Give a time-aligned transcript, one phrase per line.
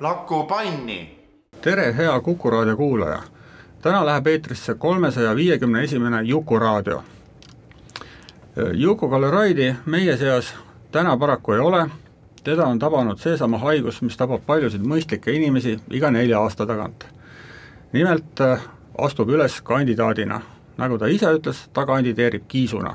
[0.00, 1.18] Laku panni.
[1.60, 3.22] tere, hea Kuku raadio kuulaja.
[3.82, 7.02] täna läheb eetrisse kolmesaja viiekümne esimene Juku raadio.
[8.72, 10.54] Juku-Kalle Raidi meie seas
[10.92, 11.90] täna paraku ei ole,
[12.44, 17.04] teda on tabanud seesama haigus, mis tabab paljusid mõistlikke inimesi iga nelja aasta tagant.
[17.92, 18.60] nimelt äh,
[18.98, 20.40] astub üles kandidaadina,
[20.78, 22.94] nagu ta ise ütles, ta kandideerib kiisuna.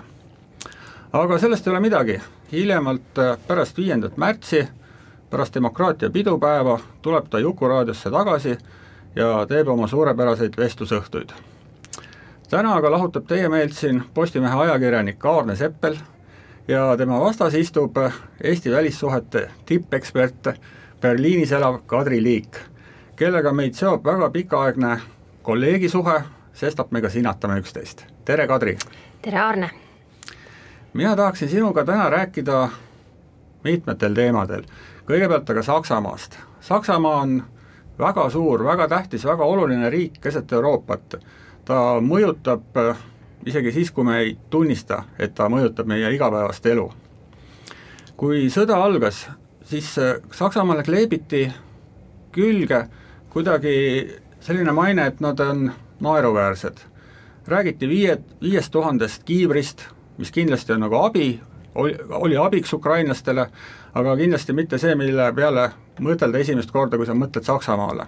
[1.14, 4.68] aga sellest ei ole midagi, hiljemalt äh, pärast viiendat märtsi
[5.30, 8.58] pärast demokraatia pidupäeva tuleb ta Jukuraadiosse tagasi
[9.16, 11.30] ja teeb oma suurepäraseid vestlusõhtuid.
[12.50, 15.96] täna aga lahutab teie meelt siin Postimehe ajakirjanik Aarne Seppel
[16.68, 17.98] ja tema vastas istub
[18.44, 20.48] Eesti välissuhete tippekspert,
[21.02, 22.58] Berliinis elav Kadri Liik,
[23.16, 25.00] kellega meid seob väga pikaaegne
[25.44, 26.22] kolleegisuhe,
[26.54, 28.06] sestap me ka sinatame üksteist.
[28.26, 28.78] tere, Kadri!
[29.22, 29.70] tere, Aarne!
[30.94, 32.70] mina tahaksin sinuga täna rääkida
[33.64, 34.64] mitmetel teemadel
[35.08, 36.38] kõigepealt aga Saksamaast.
[36.62, 37.44] Saksamaa on
[38.00, 41.16] väga suur, väga tähtis, väga oluline riik keset Euroopat.
[41.66, 42.98] ta mõjutab äh,
[43.46, 46.92] isegi siis, kui me ei tunnista, et ta mõjutab meie igapäevast elu.
[48.18, 49.28] kui sõda algas,
[49.64, 51.52] siis äh, Saksamaale kleebiti
[52.32, 52.88] külge
[53.30, 56.78] kuidagi selline maine, et nad on naeruväärsed.
[57.48, 59.82] räägiti viie, viiest tuhandest kiibrist,
[60.18, 61.42] mis kindlasti on nagu abi,
[61.76, 63.50] oli, abiks ukrainlastele,
[63.96, 65.70] aga kindlasti mitte see, mille peale
[66.04, 68.08] mõtelda esimest korda, kui sa mõtled Saksamaale.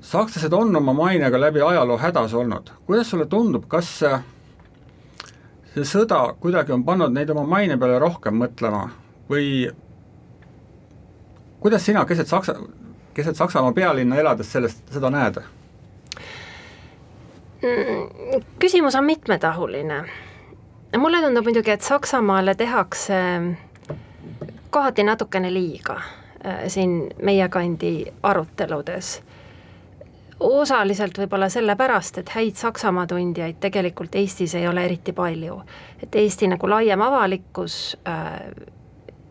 [0.00, 6.72] sakslased on oma mainega läbi ajaloo hädas olnud, kuidas sulle tundub, kas see, sõda kuidagi
[6.72, 8.88] on pannud neid oma maine peale rohkem mõtlema
[9.30, 9.70] või
[11.60, 12.54] kuidas sina keset Saksa,
[13.14, 15.42] keset Saksamaa pealinna elades sellest, seda näed?
[17.58, 20.04] Mm, küsimus on mitmetahuline.
[20.98, 23.18] mulle tundub muidugi, et Saksamaale tehakse
[24.70, 29.22] kohati natukene liiga äh, siin meie kandi aruteludes.
[30.40, 35.62] osaliselt võib-olla sellepärast, et häid Saksamaa tundjaid tegelikult Eestis ei ole eriti palju.
[36.02, 38.40] et Eesti nagu laiem avalikkus äh,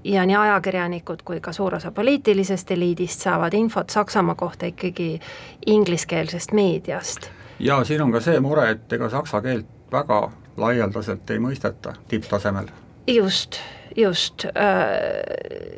[0.04, 5.20] ja nii ajakirjanikud kui ka suur osa poliitilisest eliidist saavad infot Saksamaa kohta ikkagi
[5.66, 7.30] ingliskeelsest meediast.
[7.60, 12.68] ja siin on ka see mure, et ega saksa keelt väga laialdaselt ei mõisteta tipptasemel.
[13.08, 13.60] just
[13.98, 14.52] just, äh,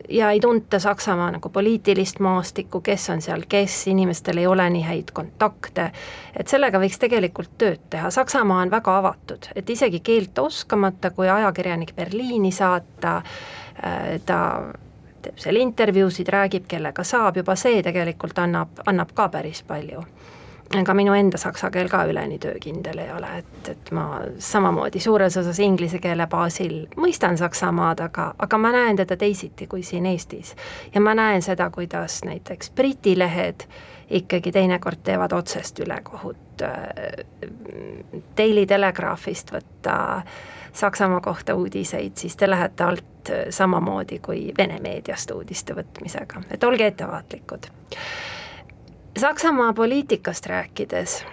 [0.09, 4.83] ja ei tunta Saksamaa nagu poliitilist maastikku, kes on seal kes, inimestel ei ole nii
[4.83, 5.91] häid kontakte,
[6.35, 11.29] et sellega võiks tegelikult tööd teha, Saksamaa on väga avatud, et isegi keelt oskamata, kui
[11.29, 13.21] ajakirjanik Berliini saata,
[13.83, 14.39] äh, ta
[15.21, 20.03] teeb seal intervjuusid, räägib, kellega saab, juba see tegelikult annab, annab ka päris palju
[20.77, 25.37] ega minu enda saksa keel ka üleni töökindel ei ole, et, et ma samamoodi suures
[25.41, 30.55] osas inglise keele baasil mõistan Saksamaad, aga, aga ma näen teda teisiti kui siin Eestis.
[30.93, 33.65] ja ma näen seda, kuidas näiteks Briti lehed
[34.09, 37.25] ikkagi teinekord teevad otsest ülekohut äh,
[38.37, 40.21] Daily Telegraphist võtta
[40.73, 46.85] Saksamaa kohta uudiseid, siis te lähete alt samamoodi kui Vene meediast uudiste võtmisega, et olge
[46.87, 47.71] ettevaatlikud
[49.17, 51.25] Saksamaa poliitikast rääkides,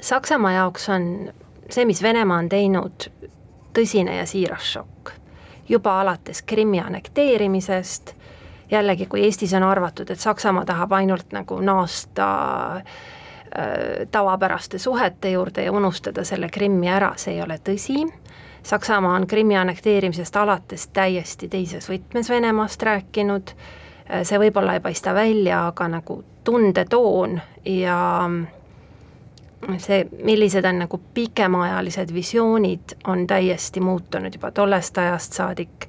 [0.00, 1.32] Saksamaa jaoks on
[1.70, 3.08] see, mis Venemaa on teinud,
[3.74, 5.10] tõsine ja siiras šokk.
[5.68, 8.14] juba alates Krimmi annekteerimisest,
[8.70, 12.28] jällegi, kui Eestis on arvatud, et Saksamaa tahab ainult nagu naasta
[12.76, 12.82] äh,
[14.10, 18.06] tavapäraste suhete juurde ja unustada selle Krimmi ära, see ei ole tõsi.
[18.62, 23.52] Saksamaa on Krimmi annekteerimisest alates täiesti teises võtmes Venemaast rääkinud
[24.22, 27.98] see võib-olla ei paista välja, aga nagu tundetoon ja
[29.76, 35.88] see, millised on nagu pikemaajalised visioonid, on täiesti muutunud juba tollest ajast saadik.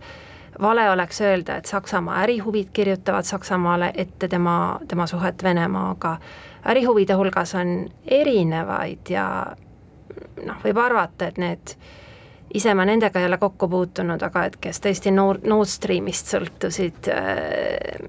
[0.61, 6.17] vale oleks öelda, et Saksamaa ärihuvid kirjutavad Saksamaale ette tema, tema suhet Venemaaga,
[6.65, 9.55] ärihuvide hulgas on erinevaid ja
[10.45, 11.75] noh, võib arvata, et need
[12.53, 17.09] ise ma nendega ei ole kokku puutunud, aga et kes tõesti Nord, Nord Streamist sõltusid
[17.13, 17.99] äh,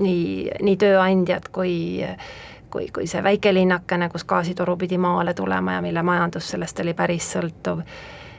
[0.00, 1.76] nii, nii tööandjad kui
[2.70, 7.30] kui, kui see väikelinnakene, kus gaasitoru pidi maale tulema ja mille majandus sellest oli päris
[7.36, 7.82] sõltuv.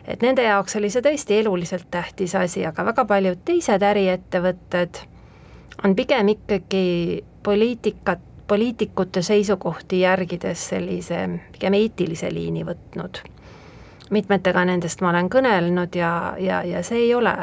[0.08, 5.02] et nende jaoks oli see tõesti eluliselt tähtis asi, aga väga paljud teised äriettevõtted
[5.84, 13.24] on pigem ikkagi poliitikat, poliitikute seisukohti järgides sellise pigem eetilise liini võtnud
[14.10, 17.34] mitmetega nendest ma olen kõnelnud ja, ja, ja see ei ole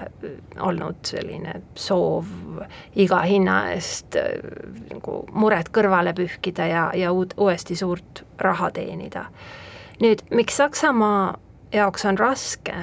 [0.60, 2.30] olnud selline soov
[2.96, 4.32] iga hinna eest äh,
[4.92, 9.26] nagu mured kõrvale pühkida ja, ja uud, uuesti suurt raha teenida.
[10.00, 11.34] nüüd, miks Saksamaa
[11.72, 12.74] jaoks on raske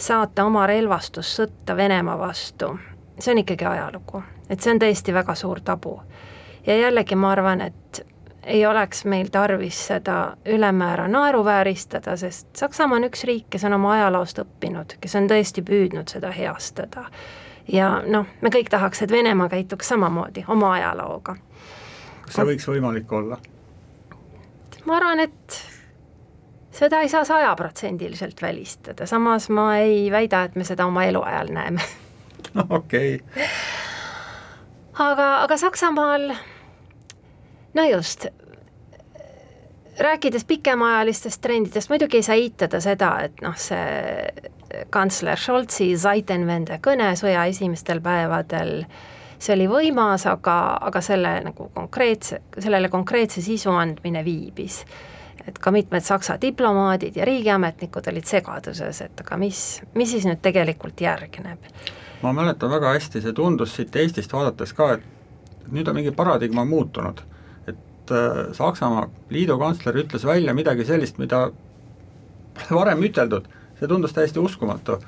[0.00, 2.78] saata oma relvastussõtta Venemaa vastu,
[3.18, 6.00] see on ikkagi ajalugu, et see on tõesti väga suur tabu.
[6.66, 8.06] ja jällegi ma arvan, et
[8.44, 13.92] ei oleks meil tarvis seda ülemäära naeruvääristada, sest Saksamaa on üks riik, kes on oma
[13.92, 17.04] ajaloost õppinud, kes on tõesti püüdnud seda heastada.
[17.68, 21.36] ja noh, me kõik tahaks, et Venemaa käituks samamoodi oma ajalooga.
[22.22, 23.38] kas see võiks võimalik olla?
[24.84, 25.60] ma arvan, et
[26.70, 31.84] seda ei saa sajaprotsendiliselt välistada, samas ma ei väida, et me seda oma eluajal näeme.
[32.80, 33.20] okei
[35.00, 36.32] aga, aga Saksamaal
[37.74, 38.26] no just,
[40.00, 44.50] rääkides pikemaajalistest trendidest, muidugi ei saa eitada seda, et noh, see
[44.90, 48.84] kantsler Scholzi Zeitenwende kõne sõja esimestel päevadel,
[49.38, 50.56] see oli võimas, aga,
[50.88, 54.84] aga selle nagu konkreetse, sellele konkreetse sisu andmine viibis.
[55.48, 60.42] et ka mitmed Saksa diplomaadid ja riigiametnikud olid segaduses, et aga mis, mis siis nüüd
[60.42, 61.58] tegelikult järgneb?
[62.22, 66.64] ma mäletan väga hästi, see tundus siit Eestist vaadates ka, et nüüd on mingi paradigma
[66.64, 67.24] muutunud
[68.10, 71.50] et äh, Saksamaa liidukantsler ütles välja midagi sellist, mida
[72.70, 73.46] varem üteldud,
[73.78, 74.98] see tundus täiesti uskumatu.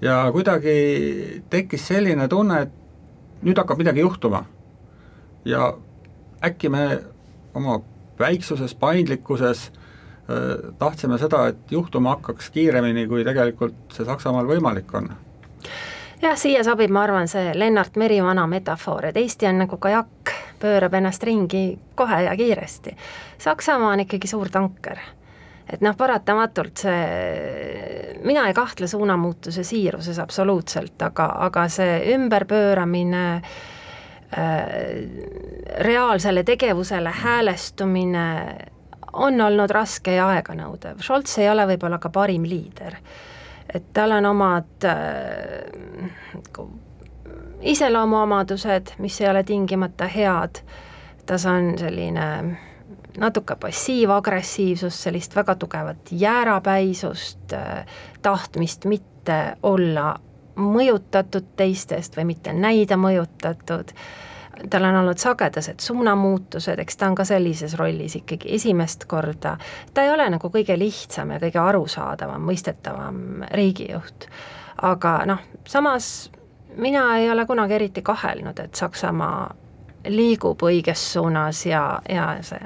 [0.00, 4.44] ja kuidagi tekkis selline tunne, et nüüd hakkab midagi juhtuma.
[5.44, 5.74] ja
[6.44, 7.02] äkki me
[7.54, 7.80] oma
[8.18, 9.70] väiksuses, paindlikkuses
[10.30, 15.10] äh, tahtsime seda, et juhtuma hakkaks kiiremini, kui tegelikult see Saksamaal võimalik on
[16.22, 20.35] jah, siia sobib, ma arvan, see Lennart Meri vana metafoor, et Eesti on nagu kajak,
[20.60, 22.96] pöörab ennast ringi kohe ja kiiresti.
[23.38, 24.98] Saksamaa on ikkagi suur tanker.
[25.72, 33.42] et noh, paratamatult see, mina ei kahtle suunamuutuse siiruses absoluutselt, aga, aga see ümberpööramine äh,
[35.82, 38.26] reaalsele tegevusele häälestumine
[39.12, 43.00] on olnud raske ja aeganõudev, Scholz ei ole võib-olla ka parim liider
[43.74, 44.94] et tal on omad äh,
[47.60, 50.62] iseloomuomadused, mis ei ole tingimata head,
[51.26, 52.56] tas on selline
[53.18, 57.52] natuke passiivagressiivsust, sellist väga tugevat jäärapäisust,
[58.22, 60.14] tahtmist mitte olla
[60.56, 63.92] mõjutatud teistest või mitte näida mõjutatud.
[64.70, 69.58] Tal on olnud sagedased suunamuutused, eks ta on ka sellises rollis ikkagi esimest korda,
[69.94, 74.28] ta ei ole nagu kõige lihtsam ja kõige arusaadavam, mõistetavam riigijuht.
[74.82, 75.38] aga noh,
[75.68, 76.30] samas
[76.76, 79.54] mina ei ole kunagi eriti kahelnud, et Saksamaa
[80.08, 82.60] liigub õiges suunas ja, ja see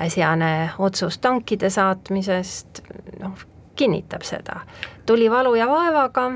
[0.00, 2.80] äsjane otsus tankide saatmisest
[3.20, 3.44] noh,
[3.76, 4.60] kinnitab seda.
[5.06, 6.30] tuli valu ja vaevaga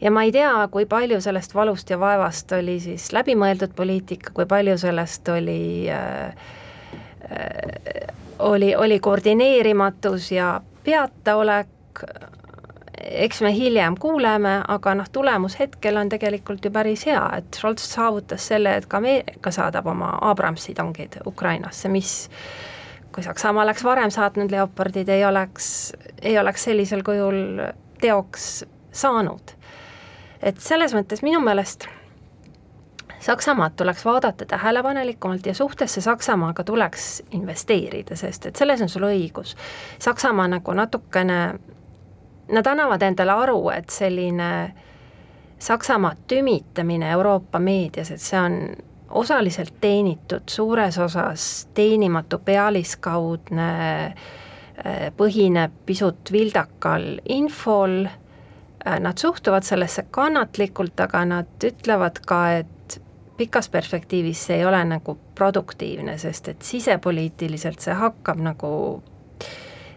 [0.00, 4.46] ja ma ei tea, kui palju sellest valust ja vaevast oli siis läbimõeldud poliitika, kui
[4.46, 6.34] palju sellest oli äh,
[7.30, 12.04] äh, oli, oli koordineerimatus ja peataolek,
[13.00, 17.84] eks me hiljem kuuleme, aga noh, tulemus hetkel on tegelikult ju päris hea, et Scholz
[17.94, 22.30] saavutas selle, et ka Ameerika saadab oma Abramsi tangid Ukrainasse, mis
[23.12, 27.62] kui Saksamaa oleks varem saatnud Leopardid, ei oleks, ei oleks sellisel kujul
[28.00, 29.58] teoks saanud
[30.42, 31.88] et selles mõttes minu meelest
[33.18, 39.56] Saksamaad tuleks vaadata tähelepanelikumalt ja suhtesse Saksamaaga tuleks investeerida, sest et selles on sul õigus.
[39.98, 41.58] Saksamaa nagu natukene,
[42.48, 44.74] nad annavad endale aru, et selline
[45.58, 48.60] Saksamaa tümitamine Euroopa meedias, et see on
[49.10, 53.70] osaliselt teenitud, suures osas teenimatu, pealiskaudne,
[54.84, 58.04] eh, põhineb pisut vildakal infol.
[58.86, 63.00] Äh, nad suhtuvad sellesse kannatlikult, aga nad ütlevad ka, et
[63.36, 68.70] pikas perspektiivis see ei ole nagu produktiivne, sest et sisepoliitiliselt see hakkab nagu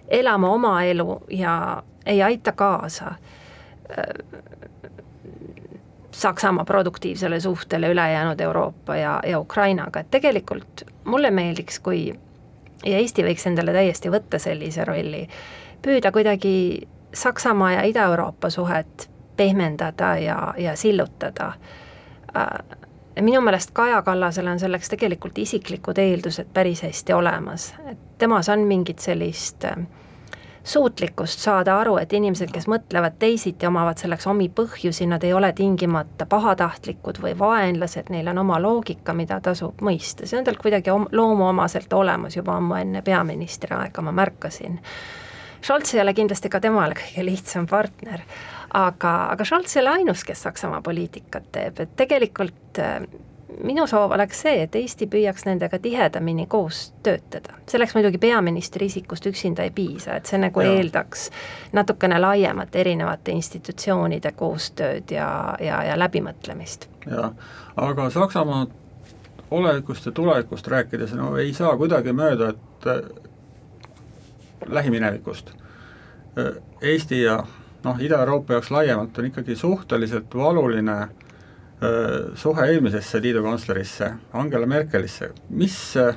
[0.09, 4.41] elama oma elu ja ei aita kaasa äh,
[6.11, 12.13] Saksamaa produktiivsele suhtele ülejäänud Euroopa ja, ja Ukrainaga, et tegelikult mulle meeldiks, kui
[12.85, 15.23] ja Eesti võiks endale täiesti võtta sellise rolli,
[15.81, 21.53] püüda kuidagi Saksamaa ja Ida-Euroopa suhet pehmendada ja, ja sillutada.
[22.35, 22.77] Äh,
[23.21, 28.67] minu meelest Kaja Kallasel on selleks tegelikult isiklikud eeldused päris hästi olemas, et temas on
[28.67, 29.85] mingit sellist äh,
[30.63, 35.51] suutlikkust saada aru, et inimesed, kes mõtlevad teisiti, omavad selleks omi põhjusi, nad ei ole
[35.57, 40.93] tingimata pahatahtlikud või vaenlased, neil on oma loogika, mida tasub mõista, see on tal kuidagi
[40.93, 44.79] om-, loomuomaselt olemas juba ammu enne peaministri aega, ma märkasin.
[45.61, 48.23] Scholz ei ole kindlasti ka temale kõige lihtsam partner,
[48.77, 52.81] aga, aga Scholz ei ole ainus, kes Saksamaa poliitikat teeb, et tegelikult
[53.63, 57.53] minu soov oleks see, et Eesti püüaks nendega tihedamini koos töötada.
[57.67, 60.73] selleks muidugi peaministri isikust üksinda ei piisa, et see nagu ja.
[60.73, 61.29] eeldaks
[61.73, 66.87] natukene laiemat erinevate institutsioonide koostööd ja, ja, ja läbimõtlemist.
[67.09, 67.31] jah,
[67.75, 68.67] aga Saksamaa
[69.51, 73.01] olevikust ja tulevikust rääkides, no ei saa kuidagi mööda, et äh,
[74.67, 77.43] lähiminevikust äh, Eesti ja
[77.83, 81.30] noh, Ida-Euroopa jaoks laiemalt on ikkagi suhteliselt valuline Äh,
[82.35, 86.15] suhe eelmisesse liidukantslerisse, Angela Merkelisse, mis, äh,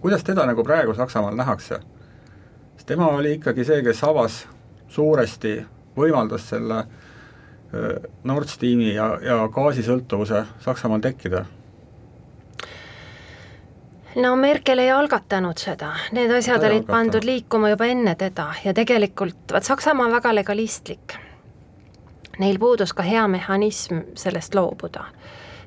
[0.00, 1.80] kuidas teda nagu praegu Saksamaal nähakse?
[2.76, 4.40] sest tema oli ikkagi see, kes avas
[4.88, 5.54] suuresti,
[5.96, 11.44] võimaldas selle äh, Nord Streami ja, ja gaasisõltuvuse Saksamaal tekkida.
[14.16, 19.52] No Merkel ei algatanud seda, need asjad olid pandud liikuma juba enne teda ja tegelikult
[19.54, 21.20] vaat Saksamaa on väga legalistlik
[22.40, 25.04] neil puudus ka hea mehhanism sellest loobuda.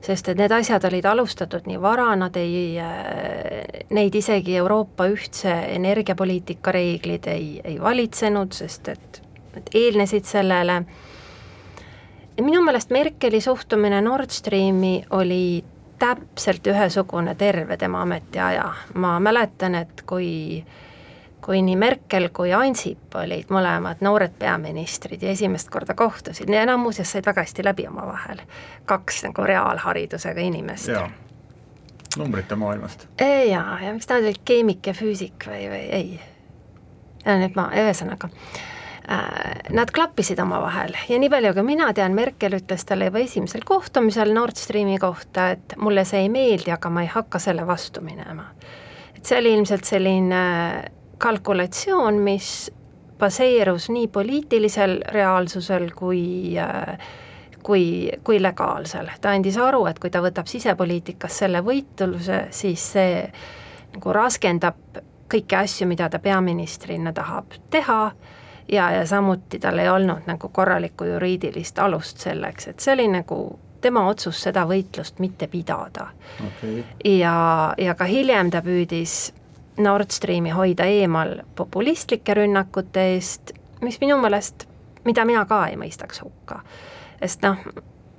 [0.03, 5.53] sest et need asjad olid alustatud nii vara, nad ei, äh, neid isegi Euroopa ühtse
[5.77, 9.21] energiapoliitika reeglid ei, ei valitsenud, sest et
[9.55, 10.83] need eelnesid sellele.
[12.41, 15.63] minu meelest Merkeli suhtumine Nord Streami oli
[15.99, 20.92] täpselt ühesugune terve tema ametiaja, ma mäletan, et kui äh,
[21.43, 26.79] kui nii Merkel kui Ansip olid mõlemad noored peaministrid ja esimest korda kohtusid, ja nad
[26.79, 28.43] muuseas said väga hästi läbi omavahel,
[28.89, 30.91] kaks nagu reaalharidusega inimest.
[32.17, 33.07] numbrite maailmast.
[33.49, 36.21] jaa, ja miks ta oli keemik ja füüsik või, või ei?
[37.25, 38.61] nüüd ma, ühesõnaga äh,
[39.69, 44.31] Nad klappisid omavahel ja nii palju, kui mina tean, Merkel ütles talle juba esimesel kohtumisel
[44.35, 48.45] Nord Streami kohta, et mulle see ei meeldi, aga ma ei hakka selle vastu minema.
[49.15, 50.43] et see oli ilmselt selline
[51.23, 52.71] kalkulatsioon, mis
[53.19, 56.23] baseerus nii poliitilisel reaalsusel kui
[57.63, 63.21] kui, kui legaalsel, ta andis aru, et kui ta võtab sisepoliitikas selle võitluse, siis see
[63.93, 64.99] nagu raskendab
[65.31, 68.01] kõiki asju, mida ta peaministrina tahab teha.
[68.71, 73.37] Ja, ja samuti tal ei olnud nagu korralikku juriidilist alust selleks, et see oli nagu
[73.83, 76.07] tema otsus seda võitlust mitte pidada.
[76.47, 76.83] Okay..
[77.19, 77.35] ja,
[77.77, 79.33] ja ka hiljem ta püüdis
[79.77, 83.51] Nord Streami hoida eemal populistlike rünnakute eest,
[83.81, 84.67] mis minu meelest,
[85.05, 86.59] mida mina ka ei mõistaks hukka.
[87.19, 87.57] sest noh,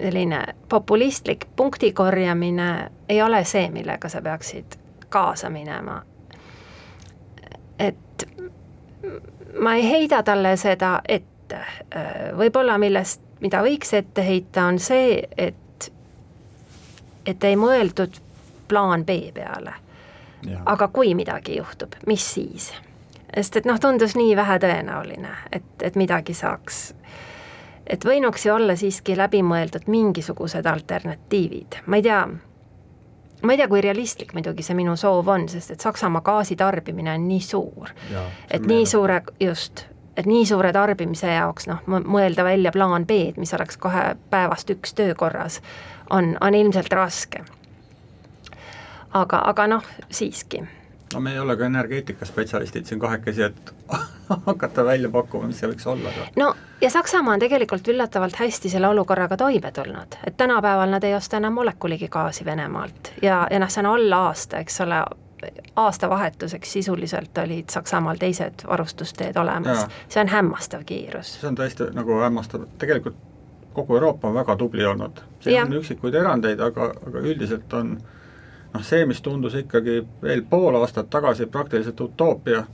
[0.00, 6.02] selline populistlik punkti korjamine ei ole see, millega sa peaksid kaasa minema.
[7.78, 8.28] et
[9.60, 11.60] ma ei heida talle seda ette,
[12.36, 15.92] võib-olla millest, mida võiks ette heita, on see, et
[17.26, 18.20] et ei mõeldud
[18.68, 19.84] plaan B peale
[20.66, 22.72] aga kui midagi juhtub, mis siis?
[23.34, 26.94] sest et noh, tundus nii vähetõenäoline, et, et midagi saaks,
[27.86, 32.20] et võinuks ju olla siiski läbimõeldud mingisugused alternatiivid, ma ei tea,
[33.42, 37.26] ma ei tea, kui realistlik muidugi see minu soov on, sest et Saksamaa gaasitarbimine on
[37.28, 37.90] nii suur,
[38.50, 39.82] et nii suure, just,
[40.16, 44.94] et nii suure tarbimise jaoks noh, mõelda välja plaan B-d, mis oleks kohe päevast üks
[44.94, 45.58] töökorras,
[46.10, 47.42] on, on ilmselt raske
[49.14, 50.62] aga, aga noh, siiski.
[51.14, 53.74] no me ei ole ka energeetikaspetsialistid siin kahekesi, et
[54.46, 56.12] hakata välja pakkuma, mis see võiks olla.
[56.36, 61.14] no ja Saksamaa on tegelikult üllatavalt hästi selle olukorraga toime tulnud, et tänapäeval nad ei
[61.14, 63.12] osta enam molekuligi gaasi Venemaalt.
[63.22, 65.04] Ja, ja noh, see on alla aasta, eks ole,
[65.76, 71.38] aastavahetuseks sisuliselt olid Saksamaal teised varustusteed olemas, see on hämmastav kiirus.
[71.40, 73.22] see on tõesti nagu hämmastav, tegelikult
[73.74, 78.12] kogu Euroopa on väga tubli olnud, siin on üksikuid erandeid, aga, aga üldiselt on äh,
[78.74, 82.64] noh, see, mis tundus ikkagi veel pool aastat tagasi praktiliselt utoopia,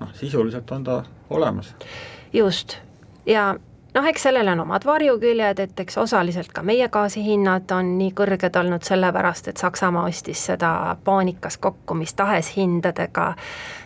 [0.00, 1.74] noh sisuliselt on ta olemas.
[2.32, 2.76] just,
[3.26, 3.54] ja
[3.94, 8.56] noh, eks sellel on omad varjuküljed, et eks osaliselt ka meie gaasihinnad on nii kõrged
[8.60, 13.28] olnud sellepärast, et Saksamaa ostis seda paanikas kokku mis tahes hindadega,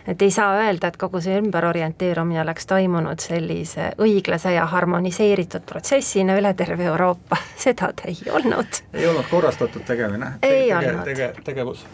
[0.07, 6.37] et ei saa öelda, et kogu see ümberorienteerumine oleks toimunud sellise õiglase ja harmoniseeritud protsessina
[6.39, 8.83] üle terve Euroopa, seda ta ei olnud.
[8.93, 11.03] ei olnud korrastatud tegemine te, ei tege, olnud.
[11.03, 11.87] tege, tegevus.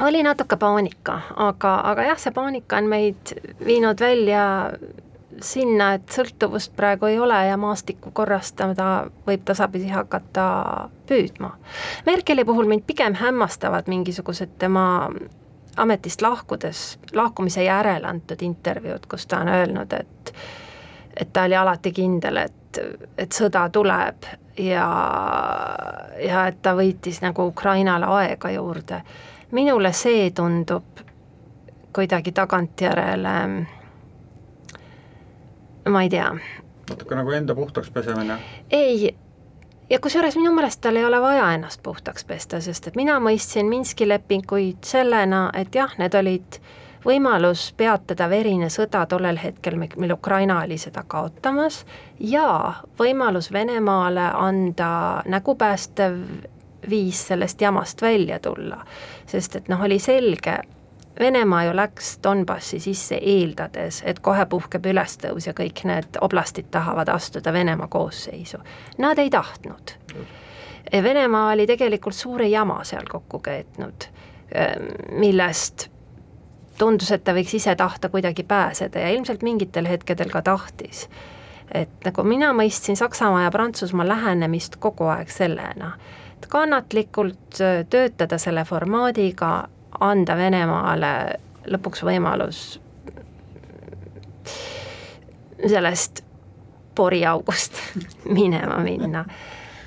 [0.00, 3.32] Oli natuke paanika, aga, aga jah, see paanika on meid
[3.66, 4.44] viinud välja
[5.42, 10.46] sinna, et sõltuvust praegu ei ole ja maastikku korrastada võib tasapisi hakata
[11.08, 11.52] püüdma.
[12.06, 15.10] Merkeli puhul mind pigem hämmastavad mingisugused tema
[15.76, 20.34] ametist lahkudes, lahkumise järel antud intervjuud, kus ta on öelnud, et
[21.18, 22.78] et ta oli alati kindel, et,
[23.18, 24.26] et sõda tuleb
[24.58, 24.84] ja,
[26.22, 29.02] ja et ta võitis nagu Ukrainale aega juurde.
[29.50, 31.02] minule see tundub
[31.92, 33.34] kuidagi tagantjärele
[35.88, 36.32] ma ei tea.
[36.90, 38.38] natuke nagu enda puhtaks pesemine?
[38.70, 39.14] ei,
[39.90, 43.68] ja kusjuures minu meelest tal ei ole vaja ennast puhtaks pesta, sest et mina mõistsin
[43.68, 46.60] Minski lepinguid sellena, et jah, need olid
[47.04, 51.84] võimalus peatada verine sõda tollel hetkel, mil Ukraina oli seda kaotamas,
[52.20, 56.18] ja võimalus Venemaale anda nägupäästev
[56.90, 58.84] viis sellest jamast välja tulla.
[59.26, 60.58] sest et noh, oli selge,
[61.20, 67.08] Venemaa ju läks Donbassi sisse eeldades, et kohe puhkeb ülestõus ja kõik need oblastid tahavad
[67.10, 68.58] astuda Venemaa koosseisu.
[68.98, 69.94] Nad ei tahtnud.
[70.92, 74.06] Venemaa oli tegelikult suure jama seal kokku keetnud,
[74.52, 74.86] ehm,
[75.18, 75.88] millest
[76.78, 81.08] tundus, et ta võiks ise tahta kuidagi pääseda ja ilmselt mingitel hetkedel ka tahtis.
[81.74, 85.90] et nagu mina mõistsin Saksamaa ja Prantsusmaa lähenemist kogu aeg sellena,
[86.32, 87.58] et kannatlikult
[87.90, 89.68] töötada selle formaadiga,
[90.00, 91.12] anda Venemaale
[91.68, 92.62] lõpuks võimalus
[95.66, 96.22] sellest
[96.94, 97.78] poriaugust
[98.38, 99.24] minema minna.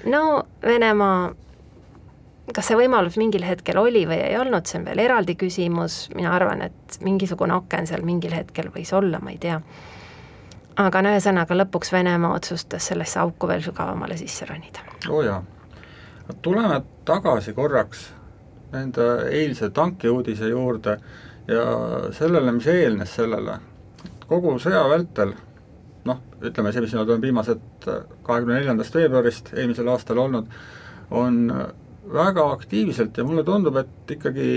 [0.05, 1.31] no Venemaa,
[2.55, 6.33] kas see võimalus mingil hetkel oli või ei olnud, see on veel eraldi küsimus, mina
[6.35, 9.61] arvan, et mingisugune aken seal mingil hetkel võis olla, ma ei tea.
[10.81, 14.87] aga no ühesõnaga, lõpuks Venemaa otsustas sellesse auku veel sügavamale sisse ronida.
[15.09, 15.43] oo oh jaa,
[16.41, 18.09] tuleme tagasi korraks
[18.71, 20.97] nende eilse tankiuudise juurde
[21.47, 21.63] ja
[22.15, 23.57] sellele, mis eelnes sellele,
[24.27, 25.33] kogu sõja vältel
[26.07, 27.87] noh, ütleme see, mis nad on viimased
[28.25, 30.47] kahekümne neljandast veebruarist eelmisel aastal olnud,
[31.11, 31.43] on
[32.11, 34.47] väga aktiivselt ja mulle tundub, et ikkagi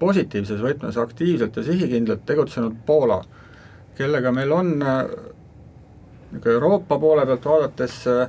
[0.00, 3.20] positiivses võtmes aktiivselt ja sihikindlalt tegutsenud Poola,
[3.96, 4.76] kellega meil on
[6.30, 8.28] niisugune Euroopa poole pealt vaadates äh,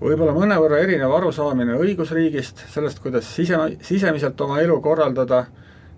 [0.00, 5.46] võib-olla mõnevõrra erinev arusaamine õigusriigist, sellest, kuidas sise, sisemiselt oma elu korraldada,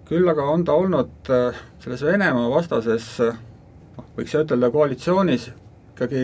[0.08, 5.50] küll aga on ta olnud äh, selles Venemaa vastases noh, võiks ütelda koalitsioonis
[5.94, 6.22] ikkagi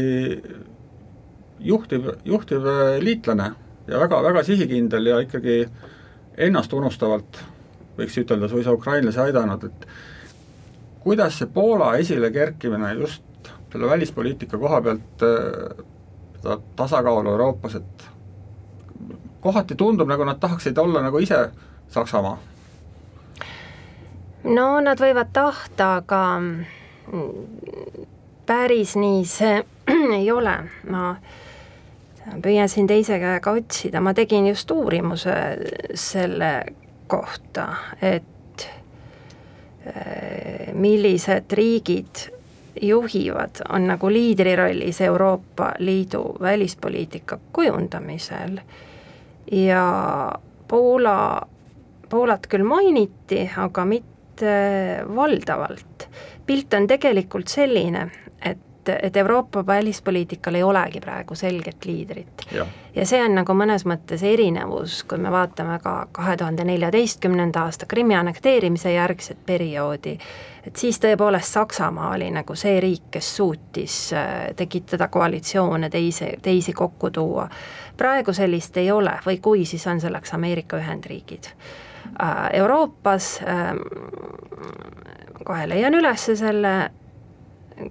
[1.64, 3.50] juhtiv, juhtiv äh, liitlane
[3.88, 5.64] ja väga, väga sihikindel ja ikkagi
[6.46, 7.42] ennast unustavalt
[7.98, 9.86] võiks ütelda suisa ukrainlasi aidanud, et
[11.04, 13.22] kuidas see Poola esile kerkimine just
[13.74, 15.22] selle välispoliitika koha pealt
[16.44, 18.08] seda tasakaalu Euroopas, et
[19.40, 21.50] kohati tundub, nagu nad tahaksid olla nagu ise
[21.88, 22.38] Saksamaa.
[24.44, 26.20] no nad võivad tahta, aga
[28.46, 29.64] päris nii see
[30.18, 30.56] ei ole,
[30.90, 31.14] ma
[32.44, 35.34] püüan siin teise käega otsida, ma tegin just uurimuse
[35.94, 36.52] selle
[37.08, 37.68] kohta,
[38.02, 38.68] et
[39.86, 42.28] eh, millised riigid
[42.82, 48.58] juhivad, on nagu liidri rollis Euroopa Liidu välispoliitika kujundamisel
[49.52, 49.84] ja
[50.68, 51.42] Poola,
[52.08, 54.54] Poolat küll mainiti, aga mitte
[55.16, 56.08] valdavalt.
[56.46, 58.10] pilt on tegelikult selline,
[58.42, 58.58] et
[58.88, 62.46] et, et Euroopa välispoliitikal ei olegi praegu selget liidrit.
[62.94, 67.86] ja see on nagu mõnes mõttes erinevus, kui me vaatame ka kahe tuhande neljateistkümnenda aasta
[67.86, 70.18] Krimmi annekteerimise järgset perioodi,
[70.66, 76.72] et siis tõepoolest Saksamaa oli nagu see riik, kes suutis äh, tekitada koalitsioone, teisi, teisi
[76.72, 77.48] kokku tuua.
[77.96, 81.50] praegu sellist ei ole või kui, siis on selleks Ameerika Ühendriigid.
[82.22, 83.80] Äh, Euroopas ähm,
[85.44, 86.90] kohe leian üles selle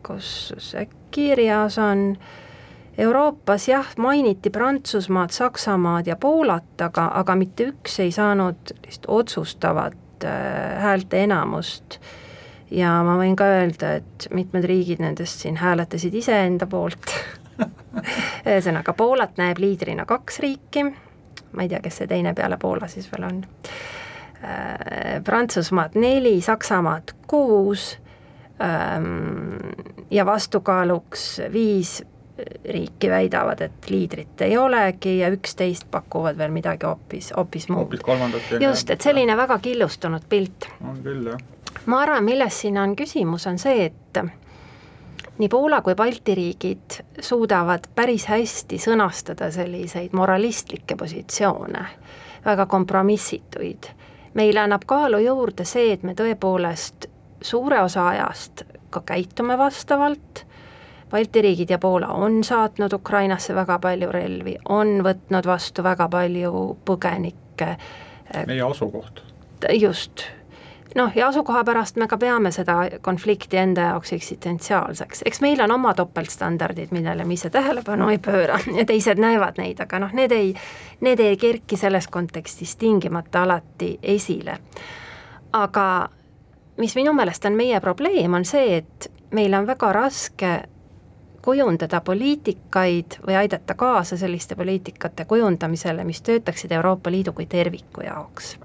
[0.04, 2.18] kus see kirjas on,
[2.98, 10.26] Euroopas jah, mainiti Prantsusmaad, Saksamaad ja Poolat, aga, aga mitte üks ei saanud sellist otsustavat
[10.26, 11.98] äh, häälte enamust.
[12.72, 17.16] ja ma võin ka öelda, et mitmed riigid nendest siin hääletasid iseenda poolt.
[18.50, 20.86] Ühesõnaga, Poolat näeb liidrina kaks riiki,
[21.54, 23.44] ma ei tea, kes see teine peale Poola siis veel on.
[24.44, 27.96] Äh,, Prantsusmaad neli, Saksamaad kuus
[30.12, 32.04] ja vastukaaluks viis
[32.66, 37.84] riiki väidavad, et liidrit ei olegi ja üksteist pakuvad veel midagi hoopis, hoopis muud.
[37.84, 38.42] hoopis kolmandat.
[38.60, 40.70] just, et selline väga killustunud pilt.
[40.90, 41.38] on küll, jah.
[41.86, 44.24] ma arvan, milles siin on küsimus, on see, et
[45.38, 51.86] nii Poola kui Balti riigid suudavad päris hästi sõnastada selliseid moralistlikke positsioone,
[52.46, 53.94] väga kompromissituid.
[54.34, 57.13] meile annab kaalu juurde see, et me tõepoolest
[57.44, 60.46] suure osa ajast ka käitume vastavalt,
[61.14, 66.78] Balti riigid ja Poola on saatnud Ukrainasse väga palju relvi, on võtnud vastu väga palju
[66.86, 67.76] põgenikke.
[68.48, 69.22] meie asukoht.
[69.80, 70.24] just
[70.96, 75.72] noh, ja asukoha pärast me ka peame seda konflikti enda jaoks eksistentsiaalseks, eks meil on
[75.72, 80.32] oma topeltstandardid, millele me ise tähelepanu ei pööra ja teised näevad neid, aga noh, need
[80.32, 80.54] ei,
[81.02, 84.58] need ei kerki selles kontekstis tingimata alati esile.
[85.54, 86.10] aga
[86.78, 90.54] mis minu meelest on meie probleem, on see, et meil on väga raske
[91.44, 98.58] kujundada poliitikaid või aidata kaasa selliste poliitikate kujundamisele, mis töötaksid Euroopa Liidu kui terviku jaoks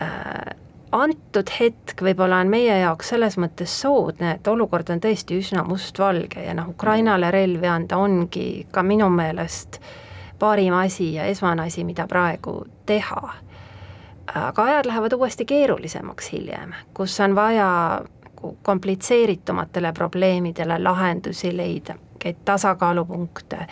[0.00, 0.54] äh,
[0.92, 6.42] antud hetk võib-olla on meie jaoks selles mõttes soodne, et olukord on tõesti üsna mustvalge
[6.44, 9.80] ja noh, Ukrainale relvi anda ongi ka minu meelest
[10.40, 13.34] parim asi ja esmane asi, mida praegu teha.
[14.34, 18.00] Aga ajad lähevad uuesti keerulisemaks hiljem, kus on vaja
[18.40, 23.66] nagu komplitseeritumatele probleemidele lahendusi leida, mingeid tasakaalupunkte.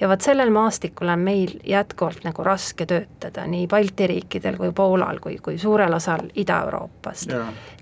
[0.00, 5.20] Ja vot sellel maastikul on meil jätkuvalt nagu raske töötada nii Balti riikidel kui Poolal
[5.20, 7.30] kui, kui suurel osal Ida-Euroopast.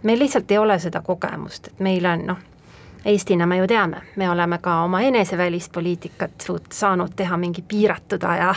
[0.02, 2.38] meil lihtsalt ei ole seda kogemust, et meil on noh,
[3.04, 8.22] Eestina me ju teame, me oleme ka oma enese välispoliitikat suut-, saanud teha mingi piiratud
[8.22, 8.54] aja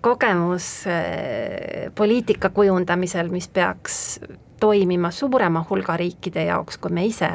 [0.00, 4.20] kogemus äh, poliitika kujundamisel, mis peaks
[4.60, 7.30] toimima suurema hulga riikide jaoks kui me ise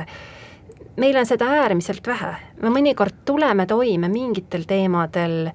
[0.98, 5.50] meil on seda äärmiselt vähe, me mõnikord tuleme toime mingitel teemadel,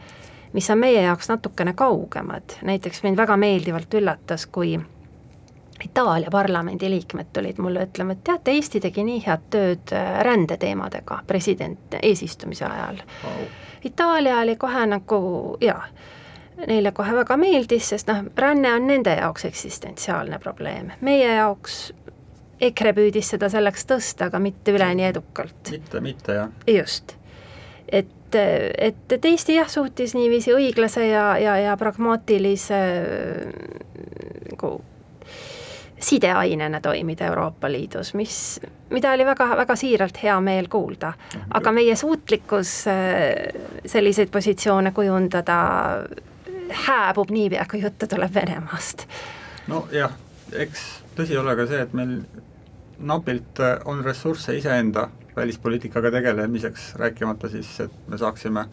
[0.52, 4.78] mis on meie jaoks natukene kaugemad, näiteks mind väga meeldivalt üllatas, kui
[5.80, 11.22] Itaalia parlamendi liikmed tulid mulle ütlema, et teate, Eesti tegi nii head tööd äh, rändeteemadega
[11.26, 13.00] president eesistumise ajal.
[13.24, 13.46] Wow..
[13.88, 15.20] Itaalia oli kohe nagu
[15.64, 15.86] jaa,
[16.68, 21.80] neile kohe väga meeldis, sest noh, ränne on nende jaoks eksistentsiaalne probleem, meie jaoks
[22.60, 25.72] EKRE püüdis seda selleks tõsta, aga mitte üleni edukalt.
[25.72, 26.52] mitte, mitte jah.
[26.68, 27.16] just.
[27.88, 32.80] et, et, et Eesti jah, suutis niiviisi õiglase ja, ja, ja pragmaatilise
[34.50, 34.76] nagu
[36.00, 41.12] sideainena toimida Euroopa Liidus, mis, mida oli väga, väga siiralt hea meel kuulda.
[41.54, 45.58] aga meie suutlikkus äh, selliseid positsioone kujundada
[46.70, 49.06] hääbub niipea, kui juttu tuleb Venemaast.
[49.68, 50.12] nojah,
[50.52, 52.20] eks tõsi ole ka see, et meil
[52.98, 58.64] napilt äh, on ressursse iseenda välispoliitikaga tegelemiseks, rääkimata siis, et me saaksime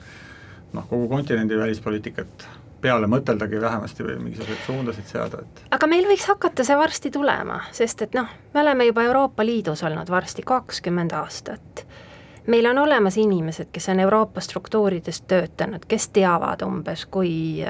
[0.73, 2.47] noh, kogu kontinendi välispoliitikat
[2.81, 7.62] peale mõteldagi vähemasti või mingisuguseid suundasid seada, et aga meil võiks hakata see varsti tulema,
[7.73, 11.87] sest et noh, me oleme juba Euroopa Liidus olnud varsti kakskümmend aastat.
[12.47, 17.63] Meil on olemas inimesed, kes on Euroopa struktuurides töötanud, kes teavad umbes, kui,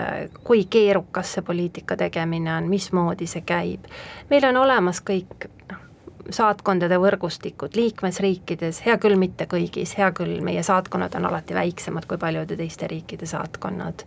[0.43, 3.89] kui keerukas see poliitika tegemine on, mismoodi see käib.
[4.29, 5.83] meil on olemas kõik noh,
[6.29, 12.17] saatkondade võrgustikud liikmesriikides, hea küll, mitte kõigis, hea küll, meie saatkonnad on alati väiksemad kui
[12.17, 14.03] paljude teiste riikide saatkonnad.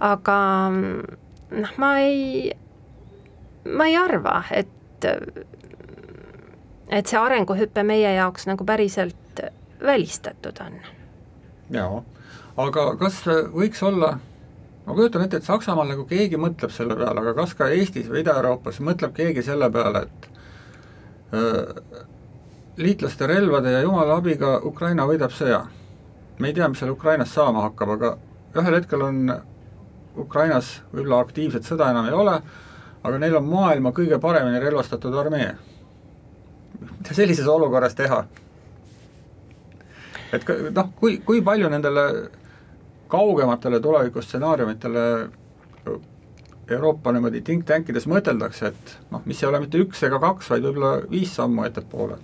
[0.00, 0.38] aga
[1.50, 2.54] noh, ma ei,
[3.68, 5.08] ma ei arva, et,
[6.88, 9.23] et see arenguhüpe meie jaoks nagu päriselt
[9.84, 10.78] välistatud on.
[11.70, 12.02] jaa,
[12.56, 14.18] aga kas võiks olla
[14.86, 18.20] ma kujutan ette, et Saksamaal nagu keegi mõtleb selle peale, aga kas ka Eestis või
[18.24, 20.34] Ida-Euroopas mõtleb keegi selle peale, et
[21.34, 22.02] Äh,
[22.76, 25.64] liitlaste relvade ja jumala abiga Ukraina võidab sõja.
[26.38, 28.08] me ei tea, mis seal Ukrainas saama hakkab, aga
[28.58, 29.18] ühel hetkel on
[30.18, 32.34] Ukrainas võib-olla aktiivset sõda enam ei ole,
[33.02, 35.54] aga neil on maailma kõige paremini relvastatud armee.
[36.80, 38.24] mida sellises olukorras teha?
[40.34, 42.04] Et noh, kui, kui palju nendele
[43.12, 45.04] kaugematele tulevikustsenaariumitele
[46.68, 50.64] Euroopa niimoodi think tankides mõteldakse, et noh, mis ei ole mitte üks ega kaks, vaid
[50.64, 52.16] võib-olla viis sammu ettepoole?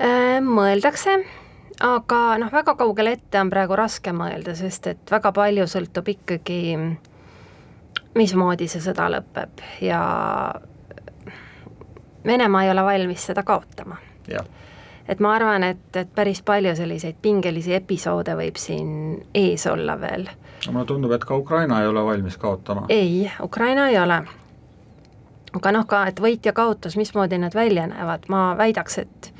[0.00, 1.16] Äh, mõeldakse,
[1.84, 6.60] aga noh, väga kaugele ette on praegu raske mõelda, sest et väga palju sõltub ikkagi,
[8.20, 10.00] mismoodi see sõda lõpeb ja
[12.26, 13.96] Venemaa ei ole valmis seda kaotama.
[15.10, 18.92] Et ma arvan, et, et päris palju selliseid pingelisi episoode võib siin
[19.34, 20.28] ees olla veel
[20.68, 22.86] mulle tundub, et ka Ukraina ei ole valmis kaotama.
[22.88, 24.22] ei, Ukraina ei ole.
[25.56, 29.32] aga noh, ka et võit ja kaotus, mismoodi need välja näevad, ma väidaks, et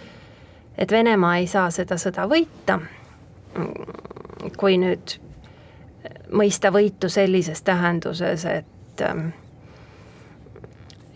[0.78, 2.78] et Venemaa ei saa seda sõda võita,
[4.56, 5.18] kui nüüd
[6.32, 9.04] mõista võitu sellises tähenduses, et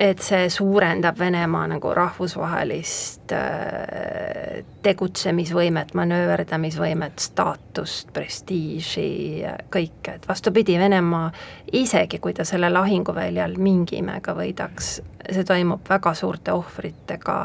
[0.00, 11.30] et see suurendab Venemaa nagu rahvusvahelist äh, tegutsemisvõimet, manööverdamisvõimet, staatust, prestiiži, kõike, et vastupidi, Venemaa
[11.72, 14.96] isegi, kui ta selle lahinguväljal mingi imega võidaks,
[15.30, 17.38] see toimub väga suurte ohvritega,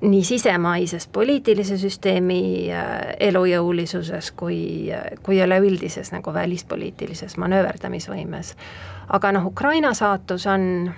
[0.00, 2.70] nii sisemaises poliitilise süsteemi
[3.20, 4.90] elujõulisuses kui,
[5.22, 8.54] kui üleüldises nagu välispoliitilises manööverdamisvõimes.
[9.08, 10.92] aga noh, Ukraina saatus on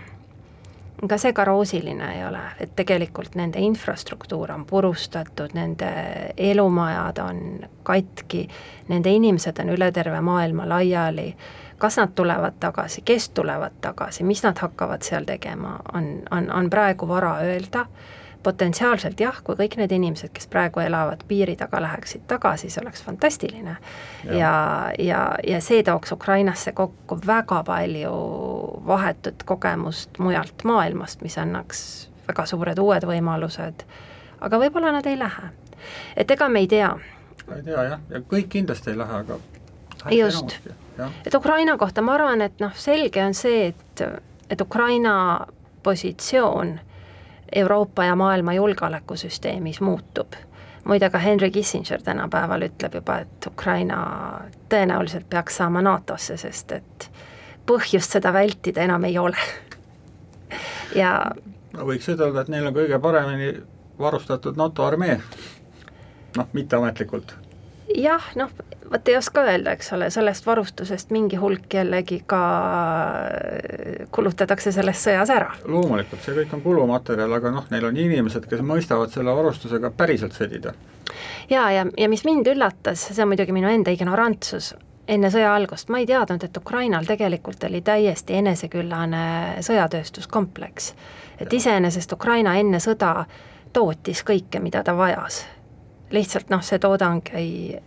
[1.09, 5.91] ka see ka roosiline ei ole, et tegelikult nende infrastruktuur on purustatud, nende
[6.37, 7.41] elumajad on
[7.83, 8.49] katki,
[8.89, 11.35] nende inimesed on üle terve maailma laiali,
[11.79, 16.71] kas nad tulevad tagasi, kes tulevad tagasi, mis nad hakkavad seal tegema, on, on, on
[16.71, 17.87] praegu vara öelda
[18.45, 23.03] potentsiaalselt jah, kui kõik need inimesed, kes praegu elavad piiri taga, läheksid tagasi, see oleks
[23.05, 23.77] fantastiline.
[24.25, 24.55] ja, ja,
[24.99, 28.15] ja, ja see tooks Ukrainasse kokku väga palju
[28.87, 31.85] vahetut kogemust mujalt maailmast, mis annaks
[32.29, 33.85] väga suured uued võimalused,
[34.41, 35.51] aga võib-olla nad ei lähe.
[36.17, 36.95] et ega me ei tea.
[37.57, 39.41] ei tea jah, ja kõik kindlasti ei lähe, aga
[40.11, 40.59] just,
[41.27, 44.05] et Ukraina kohta ma arvan, et noh, selge on see, et,
[44.51, 45.47] et Ukraina
[45.83, 46.79] positsioon
[47.53, 50.33] Euroopa ja maailma julgeolekusüsteemis muutub.
[50.85, 53.99] muide, ka Henry Kissinger tänapäeval ütleb juba, et Ukraina
[54.69, 57.11] tõenäoliselt peaks saama NATO-sse, sest et
[57.67, 59.37] põhjust seda vältida enam ei ole.
[61.03, 61.31] ja
[61.73, 63.55] no võiks ütelda, et neil on kõige paremini
[63.99, 65.21] varustatud NATO armee,
[66.37, 67.37] noh, mitteametlikult
[67.95, 68.51] jah, noh,
[68.91, 72.41] vot ei oska öelda, eks ole, sellest varustusest mingi hulk jällegi ka
[74.15, 75.51] kulutatakse selles sõjas ära.
[75.65, 80.37] loomulikult, see kõik on kulumaterjal, aga noh, neil on inimesed, kes mõistavad selle varustusega päriselt
[80.37, 80.75] sõdida.
[81.51, 84.75] ja, ja, ja mis mind üllatas, see on muidugi minu enda ignorantsus,
[85.09, 89.25] enne sõja algust ma ei teadnud, et Ukrainal tegelikult oli täiesti eneseküllane
[89.61, 90.95] sõjatööstuskompleks.
[91.41, 93.25] et iseenesest Ukraina enne sõda
[93.73, 95.45] tootis kõike, mida ta vajas
[96.15, 97.79] lihtsalt noh, see toodang ei,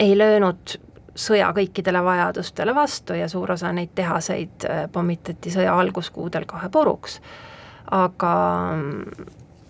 [0.00, 0.78] ei löönud
[1.18, 7.20] sõja kõikidele vajadustele vastu ja suur osa neid tehaseid äh, pommitati sõja alguskuudel kohe puruks.
[7.90, 8.34] aga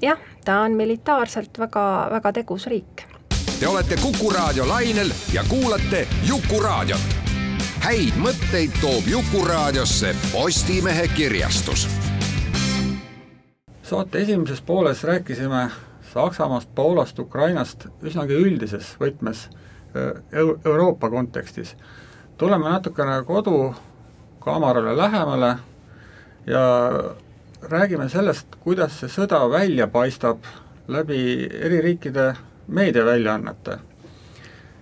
[0.02, 3.06] jah, ta on militaarselt väga, väga tegus riik.
[3.60, 7.16] Te olete Kuku raadio lainel ja kuulate Jukuraadiot.
[7.80, 11.88] häid mõtteid toob Jukuraadiosse Postimehe kirjastus.
[13.82, 15.70] saate esimeses pooles rääkisime
[16.12, 19.48] Saksamaast, Poolast, Ukrainast üsnagi üldises võtmes
[20.64, 21.76] Euroopa kontekstis.
[22.38, 25.56] tuleme natukene kodukaamarale lähemale
[26.46, 26.92] ja
[27.62, 30.38] räägime sellest, kuidas see sõda välja paistab
[30.88, 32.34] läbi eri riikide
[32.68, 33.78] meediaväljaannete.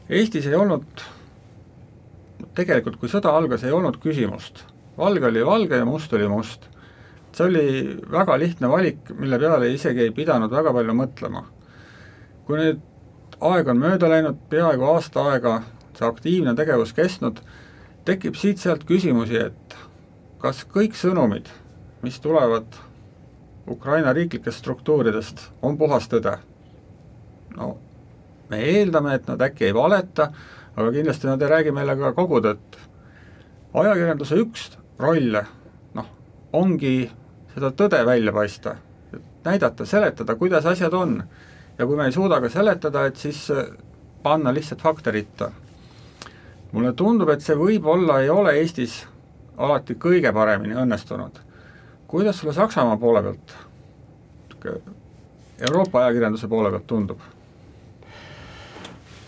[0.09, 1.03] Eestis ei olnud,
[2.55, 4.65] tegelikult kui sõda algas, ei olnud küsimust.
[4.99, 6.69] valge oli valge ja must oli must
[7.37, 7.67] see oli
[8.11, 11.45] väga lihtne valik, mille peale isegi ei pidanud väga palju mõtlema.
[12.47, 12.81] kui nüüd
[13.41, 15.57] aeg on mööda läinud, peaaegu aasta aega
[15.99, 17.41] see aktiivne tegevus kestnud,
[18.07, 19.77] tekib siit-sealt küsimusi, et
[20.41, 21.49] kas kõik sõnumid,
[22.05, 22.79] mis tulevad
[23.69, 26.37] Ukraina riiklikest struktuuridest, on puhas tõde?
[27.57, 27.77] no
[28.51, 30.31] me eeldame, et nad äkki ei valeta,
[30.77, 32.81] aga kindlasti nad ei räägi meile ka kogu tõtt.
[33.75, 35.43] ajakirjanduse üks rolle,
[35.95, 36.07] noh,
[36.53, 37.11] ongi
[37.57, 38.77] seda tõde välja paista,
[39.45, 41.23] näidata, seletada, kuidas asjad on.
[41.79, 43.65] ja kui me ei suuda ka seletada, et siis äh,
[44.23, 45.51] panna lihtsalt fakte ritta.
[46.73, 49.07] mulle tundub, et see võib-olla ei ole Eestis
[49.57, 51.41] alati kõige paremini õnnestunud.
[52.07, 53.57] kuidas sulle Saksamaa poole pealt,
[55.61, 57.21] Euroopa ajakirjanduse poole pealt tundub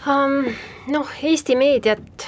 [0.07, 0.45] um,?
[0.89, 2.28] Noh, Eesti meediat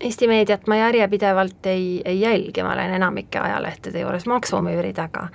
[0.00, 5.28] Eesti meediat ma järjepidevalt ei, ei jälgi, ma olen enamike ajalehtede juures maksumüüri taga.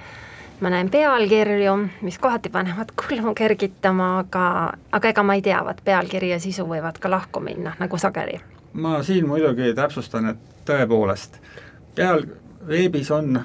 [0.62, 5.82] ma näen pealkirju, mis kohati panevad kulmu kergitama, aga, aga ega ma ei tea, vaat
[5.84, 8.40] pealkiri ja sisu võivad ka lahku minna, nagu sageli.
[8.74, 11.36] ma siin muidugi täpsustan, et tõepoolest,
[11.96, 12.24] peal,
[12.68, 13.42] veebis on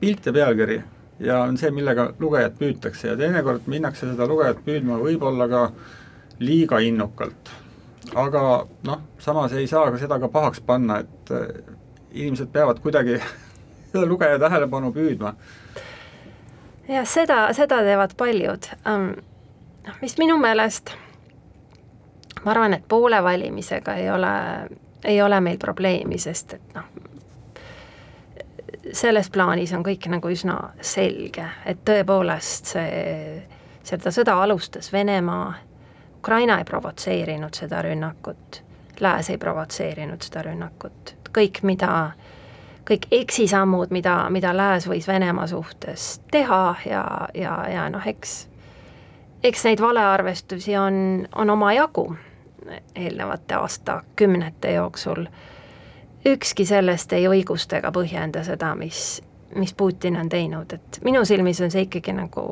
[0.00, 0.80] pilt ja pealkiri
[1.20, 5.66] ja on see, millega lugejat püütakse ja teinekord minnakse seda lugejat püüdma võib-olla ka
[6.40, 7.52] liiga innukalt
[8.14, 11.76] aga noh, samas ei saa ka seda ka pahaks panna, et äh,
[12.12, 13.18] inimesed peavad kuidagi
[13.92, 15.34] seda lugeja tähelepanu püüdma.
[16.88, 19.14] jah, seda, seda teevad paljud um,.
[19.86, 20.94] noh, mis minu meelest,
[22.44, 24.34] ma arvan, et poole valimisega ei ole,
[25.04, 26.88] ei ole meil probleemi, sest et noh,
[28.92, 33.44] selles plaanis on kõik nagu üsna selge, et tõepoolest see,
[33.84, 35.54] seda sõda alustas Venemaa
[36.24, 38.62] Ukraina ei provotseerinud seda rünnakut,
[39.00, 42.12] Lääs ei provotseerinud seda rünnakut, kõik, mida,
[42.88, 47.02] kõik eksisammud, mida, mida Lääs võis Venemaa suhtes teha ja,
[47.36, 48.32] ja, ja noh, eks,
[49.44, 50.96] eks neid valearvestusi on,
[51.34, 52.06] on omajagu
[52.96, 55.26] eelnevate aastakümnete jooksul.
[56.24, 59.20] ükski sellest ei õigusta ega põhjenda seda, mis,
[59.60, 62.48] mis Putin on teinud, et minu silmis on see ikkagi nagu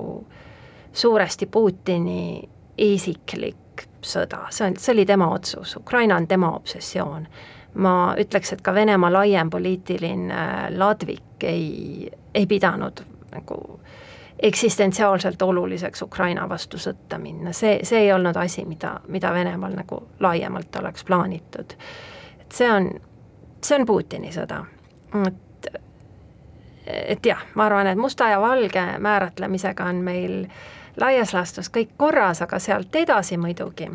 [0.93, 3.62] suuresti Putini isiklik
[4.07, 7.27] sõda, see on, see oli tema otsus, Ukraina on tema obsessioon.
[7.75, 10.43] ma ütleks, et ka Venemaa laiem poliitiline
[10.77, 13.01] ladvik ei, ei pidanud
[13.33, 13.81] nagu
[14.43, 20.03] eksistentsiaalselt oluliseks Ukraina vastu sõtta minna, see, see ei olnud asi, mida, mida Venemaal nagu
[20.21, 21.73] laiemalt oleks plaanitud.
[22.41, 22.91] et see on,
[23.65, 24.65] see on Putini sõda,
[25.27, 25.43] et
[26.87, 30.47] et jah, ma arvan, et musta ja valge määratlemisega on meil
[31.01, 33.91] laias laastus kõik korras, aga sealt edasi muidugi.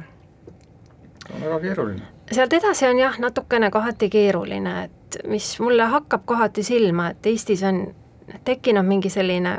[1.36, 2.02] on väga keeruline.
[2.32, 7.64] sealt edasi on jah, natukene kohati keeruline, et mis mulle hakkab kohati silma, et Eestis
[7.64, 7.96] on
[8.44, 9.58] tekkinud mingi selline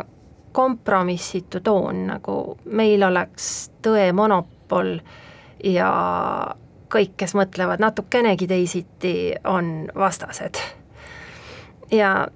[0.52, 4.98] kompromissitu toon, nagu meil oleks tõe monopol
[5.64, 5.90] ja
[6.94, 10.58] kõik, kes mõtlevad natukenegi teisiti, on vastased.
[11.92, 12.28] ja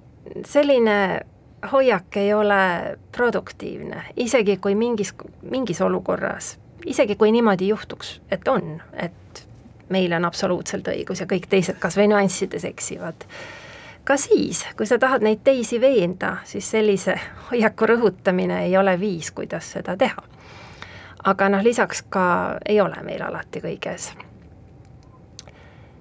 [0.45, 1.25] selline
[1.71, 8.81] hoiak ei ole produktiivne, isegi kui mingis, mingis olukorras, isegi kui niimoodi juhtuks, et on,
[8.93, 9.45] et
[9.89, 13.25] meil on absoluutselt õigus ja kõik teised kas või nüanssides eksivad.
[14.03, 17.15] ka siis, kui sa tahad neid teisi veenda, siis sellise
[17.51, 20.23] hoiaku rõhutamine ei ole viis, kuidas seda teha.
[21.23, 24.11] aga noh, lisaks ka ei ole meil alati kõiges.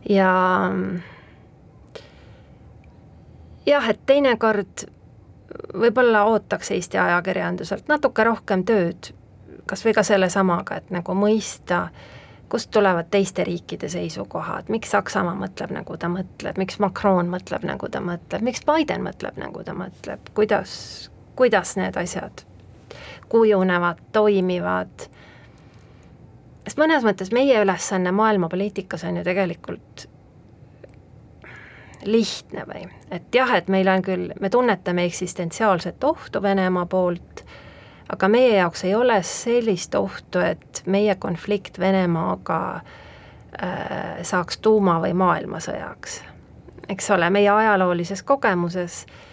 [0.09, 0.33] ja
[3.67, 4.87] jah, et teinekord
[5.75, 9.13] võib-olla ootaks Eesti ajakirjanduselt natuke rohkem tööd,
[9.67, 11.87] kas või ka sellesamaga, et nagu mõista,
[12.53, 17.89] kust tulevad teiste riikide seisukohad, miks Saksamaa mõtleb, nagu ta mõtleb, miks Macron mõtleb, nagu
[17.89, 20.73] ta mõtleb, miks Biden mõtleb, nagu ta mõtleb, kuidas,
[21.37, 22.45] kuidas need asjad
[23.33, 25.07] kujunevad, toimivad,
[26.67, 30.07] sest mõnes mõttes meie ülesanne maailmapoliitikas on ju tegelikult
[32.05, 37.45] lihtne või, et jah, et meil on küll, me tunnetame eksistentsiaalset ohtu Venemaa poolt,
[38.13, 45.13] aga meie jaoks ei ole sellist ohtu, et meie konflikt Venemaaga äh, saaks tuuma- või
[45.15, 46.23] maailmasõjaks.
[46.89, 49.33] eks ole, meie ajaloolises kogemuses äh,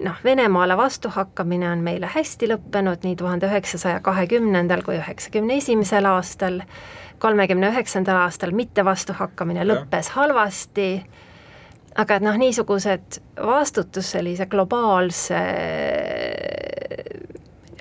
[0.00, 6.60] noh, Venemaale vastuhakkamine on meile hästi lõppenud nii tuhande üheksasaja kahekümnendal kui üheksakümne esimesel aastal,
[7.18, 10.88] kolmekümne üheksandal aastal mitte vastuhakkamine lõppes halvasti
[11.94, 15.42] aga et noh, niisugused vastutus sellise globaalse,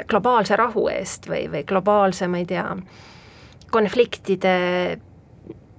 [0.10, 2.68] globaalse rahu eest või, või globaalse, ma ei tea,
[3.74, 4.54] konfliktide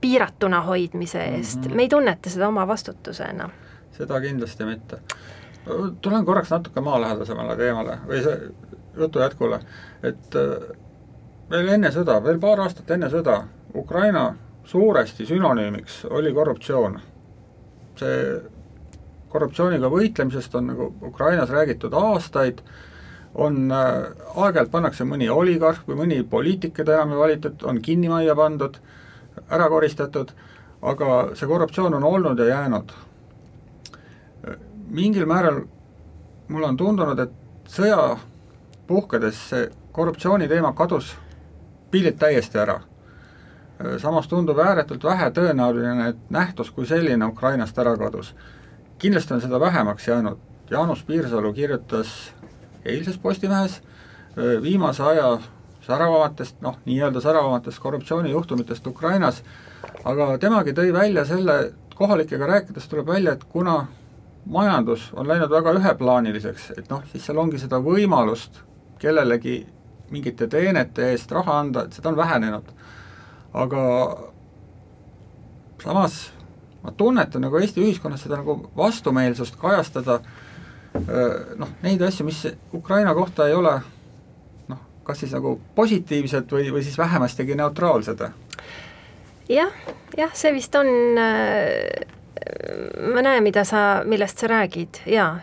[0.00, 1.76] piiratuna hoidmise eest mm, -hmm.
[1.76, 3.50] me ei tunneta seda oma vastutusena.
[3.92, 4.98] seda kindlasti mitte.
[6.00, 8.50] tulen korraks natuke maalähedasemale teemale või see
[8.96, 9.60] jutu jätkule,
[10.02, 10.76] et äh,
[11.50, 13.42] veel enne sõda, veel paar aastat enne sõda,
[13.74, 17.00] Ukraina suuresti sünonüümiks oli korruptsioon
[18.00, 18.40] see
[19.34, 22.60] korruptsiooniga võitlemisest on nagu Ukrainas räägitud aastaid,
[23.34, 28.10] on äh,, aeg-ajalt pannakse mõni oligarh või mõni poliitik, keda enam ei valitud, on kinni
[28.12, 28.78] majja pandud,
[29.50, 30.30] ära koristatud,
[30.84, 32.92] aga see korruptsioon on olnud ja jäänud.
[34.94, 35.64] mingil määral
[36.48, 38.16] mulle on tundunud, et sõja
[38.86, 41.14] puhkedes see korruptsiooni teema kadus
[41.90, 42.80] pildilt täiesti ära
[43.98, 48.34] samas tundub ääretult vähetõenäoline, et nähtus kui selline Ukrainast ära kadus.
[48.98, 50.38] kindlasti on seda vähemaks jäänud,
[50.70, 52.32] Jaanus Piirsalu kirjutas
[52.84, 53.82] eilses Postimehes
[54.62, 55.38] viimase aja
[55.86, 59.42] säravamatest, noh, nii-öelda säravamatest korruptsioonijuhtumitest Ukrainas,
[60.04, 63.86] aga temagi tõi välja selle, kohalikega rääkides tuleb välja, et kuna
[64.46, 68.62] majandus on läinud väga üheplaaniliseks, et noh, siis seal ongi seda võimalust
[68.98, 69.66] kellelegi
[70.10, 72.72] mingite teenete eest raha anda, et seda on vähenenud
[73.54, 73.82] aga
[75.82, 76.32] samas
[76.82, 80.20] ma tunnetan nagu Eesti ühiskonnas seda nagu vastumeelsust kajastada
[81.56, 83.72] noh, neid asju, mis Ukraina kohta ei ole
[84.70, 88.26] noh, kas siis nagu positiivsed või, või siis vähemastigi neutraalsed?
[89.48, 89.72] jah,
[90.18, 90.92] jah, see vist on,
[93.14, 95.40] ma näen, mida sa, millest sa räägid, jaa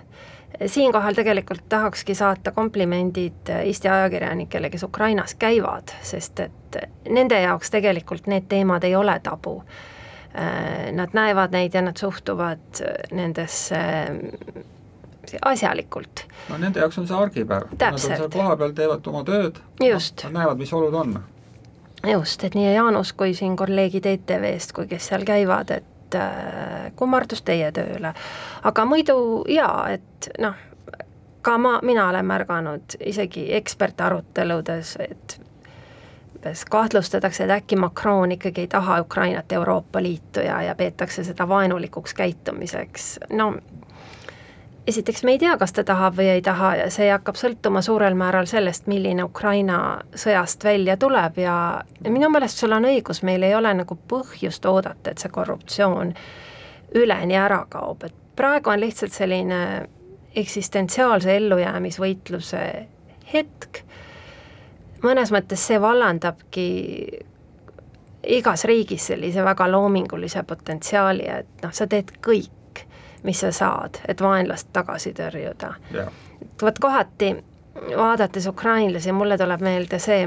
[0.65, 6.78] siinkohal tegelikult tahakski saata komplimendid Eesti ajakirjanikele, kes Ukrainas käivad, sest et
[7.10, 9.62] nende jaoks tegelikult need teemad ei ole tabu.
[10.91, 13.80] Nad näevad neid ja nad suhtuvad nendesse
[15.41, 16.26] asjalikult.
[16.49, 20.57] no nende jaoks on see argipäev, nad on seal kohapeal, teevad oma tööd, nad näevad,
[20.57, 21.20] mis olud on.
[22.07, 26.91] just, et nii Jaanus kui siin kolleegid ETV-st, kui kes seal käivad, et et äh,
[26.95, 28.14] kummardus teie tööle.
[28.64, 30.55] aga muidu jaa, et noh,
[31.41, 35.39] ka ma, mina olen märganud isegi ekspertaruteludes, et
[36.70, 42.14] kahtlustatakse, et äkki Macron ikkagi ei taha Ukrainat Euroopa Liitu ja, ja peetakse seda vaenulikuks
[42.14, 43.53] käitumiseks, no
[44.88, 48.16] esiteks me ei tea, kas ta tahab või ei taha ja see hakkab sõltuma suurel
[48.18, 49.78] määral sellest, milline Ukraina
[50.16, 51.56] sõjast välja tuleb ja,
[52.04, 56.14] ja minu meelest sul on õigus, meil ei ole nagu põhjust oodata, et see korruptsioon
[56.98, 59.62] üleni ära kaob, et praegu on lihtsalt selline
[60.36, 62.64] eksistentsiaalse ellujäämisvõitluse
[63.34, 63.84] hetk,
[65.04, 66.68] mõnes mõttes see vallandabki
[68.38, 72.52] igas riigis sellise väga loomingulise potentsiaali, et noh, sa teed kõik,
[73.24, 75.74] mis sa saad, et vaenlast tagasi tõrjuda.
[76.61, 77.36] vot kohati
[77.97, 80.26] vaadates ukrainlasi, mulle tuleb meelde see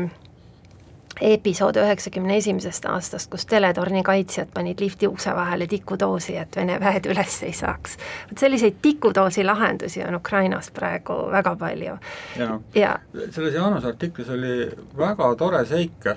[1.20, 7.06] episood üheksakümne esimesest aastast, kus teletorni kaitsjad panid lifti ukse vahele tikudoosi, et Vene väed
[7.10, 7.96] üles ei saaks.
[8.30, 11.96] vot selliseid tikudoosi lahendusi on Ukrainas praegu väga palju.
[12.38, 12.98] ja, ja.
[13.30, 16.10] selles Jaanuse artiklis oli väga tore seik,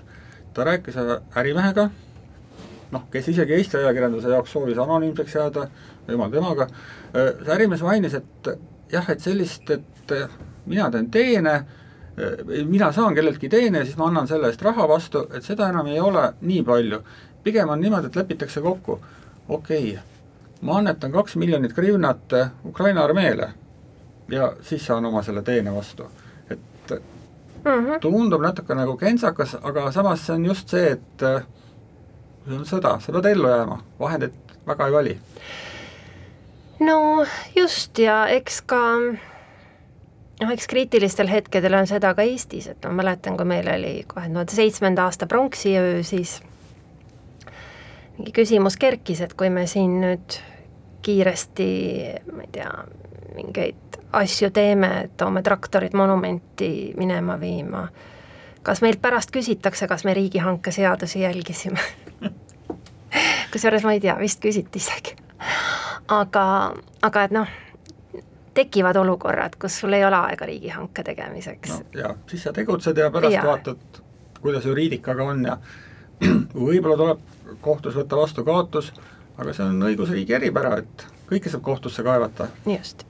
[0.53, 0.95] ta rääkis
[1.36, 1.89] ärimehega,
[2.91, 5.67] noh, kes isegi Eesti ajakirjanduse jaoks soovis anonüümseks jääda,
[6.08, 6.68] jumal temaga,
[7.14, 8.49] see ärimees mainis, et
[8.91, 10.14] jah, et sellist, et
[10.66, 11.58] mina teen teene,
[12.66, 15.99] mina saan kelleltki teene, siis ma annan selle eest raha vastu, et seda enam ei
[15.99, 17.01] ole nii palju.
[17.43, 18.99] pigem on niimoodi, et lepitakse kokku,
[19.47, 20.01] okei okay,,
[20.62, 22.34] ma annetan kaks miljonit grivnat
[22.66, 23.53] Ukraina armeele
[24.30, 26.03] ja siis saan oma selle teene vastu.
[26.49, 27.99] et mm -hmm.
[27.99, 31.20] tundub natuke nagu kentsakas, aga samas see on just see, et
[32.47, 34.34] see on sõda, sa pead ellu jääma, vahendeid
[34.68, 35.20] väga ei vali
[36.80, 37.25] no
[37.55, 38.82] just ja eks ka
[40.41, 44.30] noh, eks kriitilistel hetkedel on seda ka Eestis, et ma mäletan, kui meil oli kahe
[44.30, 46.39] tuhande seitsmenda aasta pronksiöö, siis
[48.17, 50.39] mingi küsimus kerkis, et kui me siin nüüd
[51.05, 51.69] kiiresti,
[52.34, 52.71] ma ei tea,
[53.36, 57.88] mingeid asju teeme, toome traktorid monumenti minema viima,
[58.65, 61.82] kas meilt pärast küsitakse, kas me riigihanke seadusi jälgisime?
[63.53, 65.15] Kusjuures ma ei tea, vist küsiti isegi
[66.08, 66.46] aga,
[67.02, 67.48] aga et noh,
[68.58, 71.70] tekivad olukorrad, kus sul ei ole aega riigihanke tegemiseks.
[71.70, 73.44] no jaa, siis sa tegutsed ja pärast ja.
[73.46, 74.02] vaatad,
[74.42, 75.58] kuidas juriidikaga on ja
[76.68, 78.94] võib-olla tuleb kohtus võtta vastu kaotus,
[79.38, 82.50] aga see on õigusriigi eripära, et kõike saab kohtusse kaevata.
[82.66, 83.06] just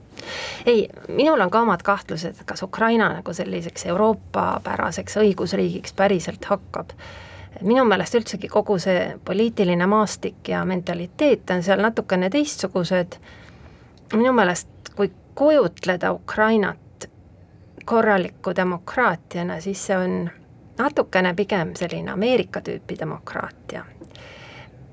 [0.65, 6.91] ei, minul on ka omad kahtlused, kas Ukraina nagu selliseks Euroopa-päraseks õigusriigiks päriselt hakkab
[7.61, 13.17] minu meelest üldsegi kogu see poliitiline maastik ja mentaliteet on seal natukene teistsugused,
[14.13, 17.09] minu meelest kui kujutleda Ukrainat
[17.85, 20.29] korraliku demokraatiana, siis see on
[20.77, 23.85] natukene pigem selline Ameerika tüüpi demokraatia.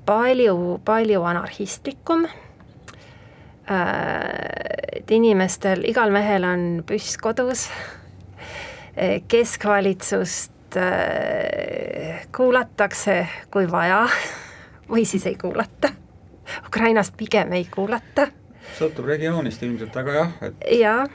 [0.05, 2.31] palju, palju anarhistlikum, äh,
[4.93, 7.69] et inimestel, igal mehel on püss kodus,
[9.27, 14.07] keskvalitsust Äh, kuulatakse, kui vaja
[14.89, 15.89] või siis ei kuulata.
[16.67, 18.27] Ukrainas pigem ei kuulata.
[18.77, 21.05] sõltub regioonist ilmselt, aga jah, et jaa.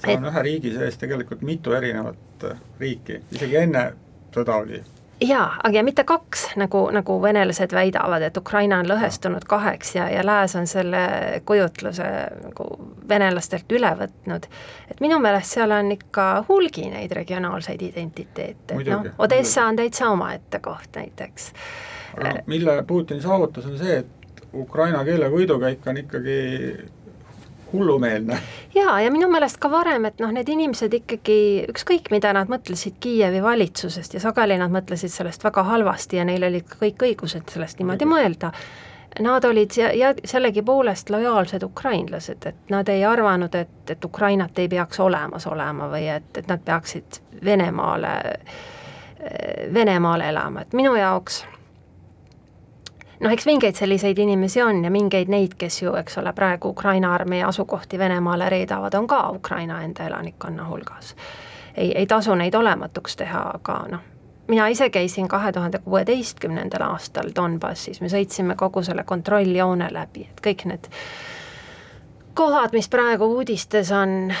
[0.00, 0.32] seal on et...
[0.32, 3.84] ühe riigi sees tegelikult mitu erinevat äh, riiki, isegi enne
[4.34, 4.82] sõda oli
[5.22, 10.08] jaa, aga ja mitte kaks, nagu, nagu venelased väidavad, et Ukraina on lõhestunud kaheks ja,
[10.10, 11.02] ja Lääs on selle
[11.48, 12.08] kujutluse
[12.42, 12.68] nagu
[13.08, 14.48] venelastelt üle võtnud.
[14.90, 20.10] et minu meelest seal on ikka hulgi neid regionaalseid identiteete, et noh, Odessa on täitsa
[20.10, 21.52] omaette koht näiteks.
[22.16, 26.38] aga noh, mille Putin saavutas, on see, et ukraina keele võidukäik on ikkagi
[27.72, 28.38] hullumeelne.
[28.74, 31.40] jaa, ja minu meelest ka varem, et noh, need inimesed ikkagi,
[31.72, 36.44] ükskõik mida nad mõtlesid Kiievi valitsusest ja sageli nad mõtlesid sellest väga halvasti ja neil
[36.48, 38.52] olid kõik õigused sellest niimoodi mõelda,
[39.20, 44.68] nad olid ja, ja sellegipoolest lojaalsed ukrainlased, et nad ei arvanud, et, et Ukrainat ei
[44.68, 48.14] peaks olemas olema või et, et nad peaksid Venemaale,
[49.74, 51.44] Venemaal elama, et minu jaoks
[53.22, 57.14] noh, eks mingeid selliseid inimesi on ja mingeid neid, kes ju, eks ole, praegu Ukraina
[57.14, 61.14] armee asukohti Venemaale reedavad, on ka Ukraina enda elanikkonna hulgas.
[61.76, 64.00] ei, ei tasu neid olematuks teha, aga noh,
[64.48, 70.42] mina ise käisin kahe tuhande kuueteistkümnendal aastal Donbassis, me sõitsime kogu selle kontrolljoone läbi, et
[70.44, 70.90] kõik need
[72.34, 74.32] kohad, mis praegu uudistes on,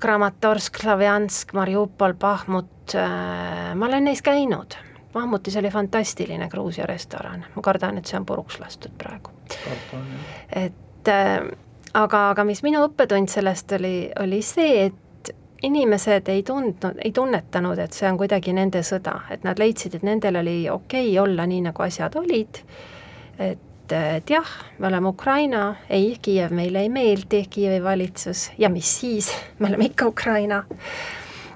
[0.00, 4.78] Kramatorsk, Slavjansk, Mariupol, Bahmut äh,, ma olen neis käinud
[5.14, 9.30] Mahmutis oli fantastiline Gruusia restoran, ma kardan, et see on puruks lastud praegu.
[10.52, 11.48] et äh,
[11.94, 15.32] aga, aga mis minu õppetund sellest oli, oli see, et
[15.62, 20.04] inimesed ei tundnud, ei tunnetanud, et see on kuidagi nende sõda, et nad leidsid, et
[20.06, 22.60] nendel oli okei okay olla nii, nagu asjad olid,
[23.42, 28.92] et, et jah, me oleme Ukraina, ei, Kiiev meile ei meeldi, Kiievi valitsus, ja mis
[29.00, 30.62] siis, me oleme ikka Ukraina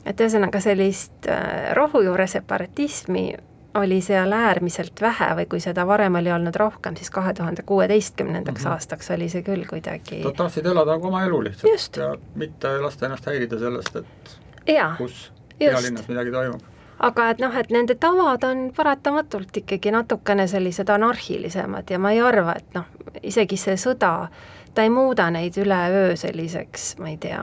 [0.07, 3.33] et ühesõnaga sellist äh, rohujuure separatismi
[3.75, 8.65] oli seal äärmiselt vähe või kui seda varem oli olnud rohkem, siis kahe tuhande kuueteistkümnendaks
[8.65, 8.73] mm -hmm.
[8.73, 11.97] aastaks oli see küll kuidagi Nad tahtsid elada nagu oma elu lihtsalt Just.
[11.97, 16.61] ja mitte lasta ennast häirida sellest, et jaa, kus pealinnas midagi toimub.
[16.99, 22.21] aga et noh, et nende tavad on paratamatult ikkagi natukene sellised anarhilisemad ja ma ei
[22.21, 22.85] arva, et noh,
[23.23, 24.29] isegi see sõda,
[24.75, 27.43] ta ei muuda neid üleöö selliseks, ma ei tea,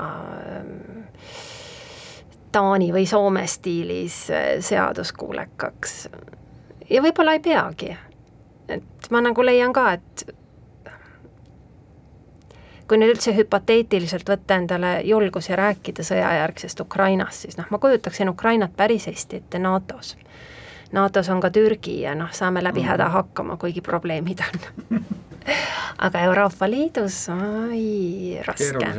[2.52, 6.10] Taani või Soome stiilis äh, seaduskuulekaks.
[6.90, 7.98] ja võib-olla ei peagi.
[8.70, 10.26] et ma nagu leian ka, et
[12.90, 18.30] kui nüüd üldse hüpoteetiliselt võtta endale julgus ja rääkida sõjajärgsest Ukrainast, siis noh, ma kujutaksin
[18.30, 20.16] Ukrainat päris hästi ette NATO-s.
[20.92, 23.14] NATO-s on ka Türgi ja noh, saame läbi häda Mhm.
[23.14, 24.60] hakkama, kuigi probleemid on
[25.98, 28.92] aga Euroopa Liidus, oi, raske.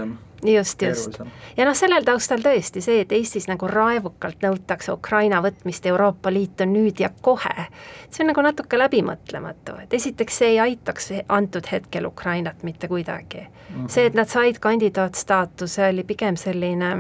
[0.45, 1.20] just, just.
[1.57, 6.66] ja noh, sellel taustal tõesti see, et Eestis nagu raevukalt nõutakse Ukraina võtmist Euroopa Liitu
[6.68, 7.66] nüüd ja kohe,
[8.11, 13.47] see on nagu natuke läbimõtlematu, et esiteks see ei aitaks antud hetkel Ukrainat mitte kuidagi
[13.47, 13.74] mm.
[13.76, 13.88] Mhm.
[13.88, 16.95] see, et nad said kandidaatstaatuse, oli pigem selline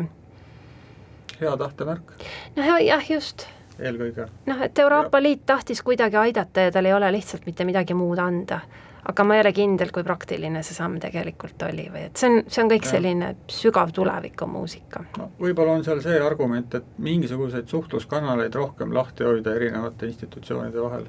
[1.40, 2.12] hea tahte märk
[2.56, 3.46] noh, jah, just,
[3.80, 4.28] eelkõige.
[4.46, 8.18] noh, et Euroopa Liit tahtis kuidagi aidata ja tal ei ole lihtsalt mitte midagi muud
[8.18, 8.60] anda.
[9.08, 12.42] Aga ma ei ole kindel, kui praktiline see samm tegelikult oli või et see on,
[12.48, 12.96] see on kõik Jah.
[12.96, 15.04] selline sügav tulevikumuusika.
[15.18, 21.06] no võib-olla on seal see argument, et mingisuguseid suhtluskanaleid rohkem lahti hoida erinevate institutsioonide vahel.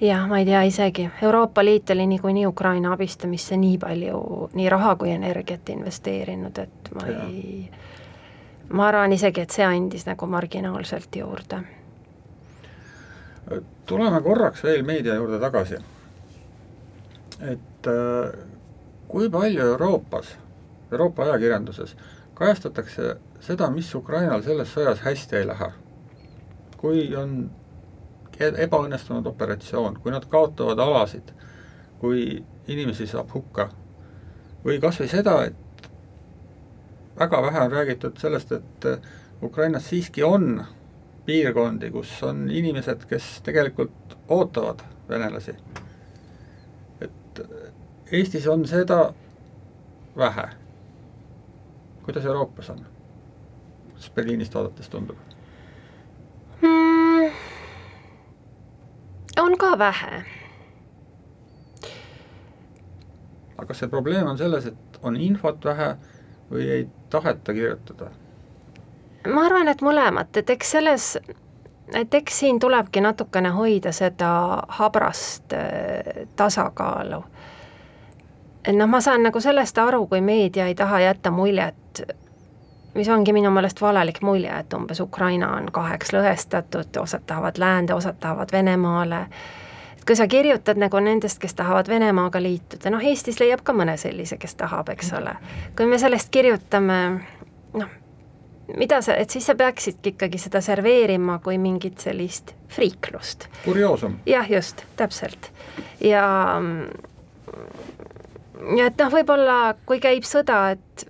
[0.00, 4.96] jah, ma ei tea isegi, Euroopa Liit oli niikuinii Ukraina abistamisse nii palju nii raha
[4.96, 7.26] kui energiat investeerinud, et ma Jaa.
[7.26, 7.70] ei,
[8.70, 11.60] ma arvan isegi, et see andis nagu marginaalselt juurde.
[13.86, 15.76] tuleme korraks veel meedia juurde tagasi.
[17.40, 18.32] Et äh,
[19.08, 20.36] kui palju Euroopas,
[20.92, 21.96] Euroopa ajakirjanduses
[22.34, 25.72] kajastatakse seda, mis Ukrainal selles sõjas hästi ei lähe.
[26.76, 27.50] kui on
[28.38, 31.32] e-, ebaõnnestunud operatsioon, kui nad kaotavad alasid,
[31.98, 33.70] kui inimesi saab hukka
[34.64, 35.88] või kas või seda, et
[37.18, 38.98] väga vähe on räägitud sellest, et äh,
[39.42, 40.64] Ukrainas siiski on
[41.26, 45.56] piirkondi, kus on inimesed, kes tegelikult ootavad venelasi.
[47.38, 49.12] Et Eestis on seda
[50.16, 50.48] vähe.
[52.02, 52.86] kuidas Euroopas on?
[53.90, 55.16] kuidas Berliinist vaadates tundub?
[56.62, 57.30] mm,?
[59.38, 60.24] on ka vähe,
[63.56, 65.96] aga kas see probleem on selles, et on infot vähe
[66.50, 68.10] või ei taheta kirjutada?
[69.26, 71.16] ma arvan, et mõlemat, et eks selles,
[71.94, 77.22] et eks siin tulebki natukene hoida seda habrast äh, tasakaalu.
[78.72, 82.02] noh, ma saan nagu sellest aru, kui meedia ei taha jätta muljet,
[82.94, 87.94] mis ongi minu meelest valelik mulje, et umbes Ukraina on kaheks lõhestatud, osad tahavad läände,
[87.94, 89.26] osad tahavad Venemaale,
[90.06, 94.38] kui sa kirjutad nagu nendest, kes tahavad Venemaaga liituda, noh Eestis leiab ka mõne sellise,
[94.42, 95.36] kes tahab, eks ole.
[95.76, 96.98] kui me sellest kirjutame,
[97.74, 97.94] noh,
[98.76, 103.48] mida sa, et siis sa peaksidki ikkagi seda serveerima kui mingit sellist friiklust.
[103.64, 104.18] kurioosum.
[104.26, 105.52] jah, just, täpselt.
[106.00, 106.26] ja
[108.76, 111.06] ja et noh, võib-olla kui käib sõda, et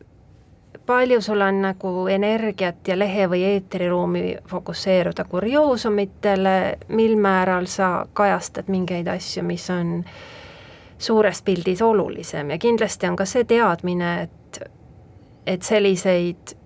[0.86, 8.68] palju sul on nagu energiat ja lehe- või eetriruumi fokusseeruda kurioosumitele, mil määral sa kajastad
[8.68, 10.04] mingeid asju, mis on
[10.98, 14.32] suures pildis olulisem ja kindlasti on ka see teadmine, et
[15.46, 16.56] et selliseid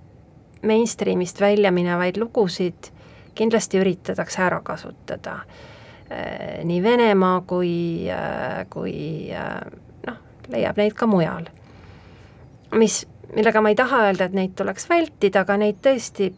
[0.66, 2.90] mainstreamist välja minevaid lugusid
[3.34, 5.40] kindlasti üritatakse ära kasutada
[6.10, 7.72] eh, nii Venemaa kui,
[8.70, 8.94] kui
[10.06, 10.20] noh,
[10.52, 11.48] leiab neid ka mujal.
[12.76, 16.32] mis, millega ma ei taha öelda, et neid tuleks vältida, aga neid tõesti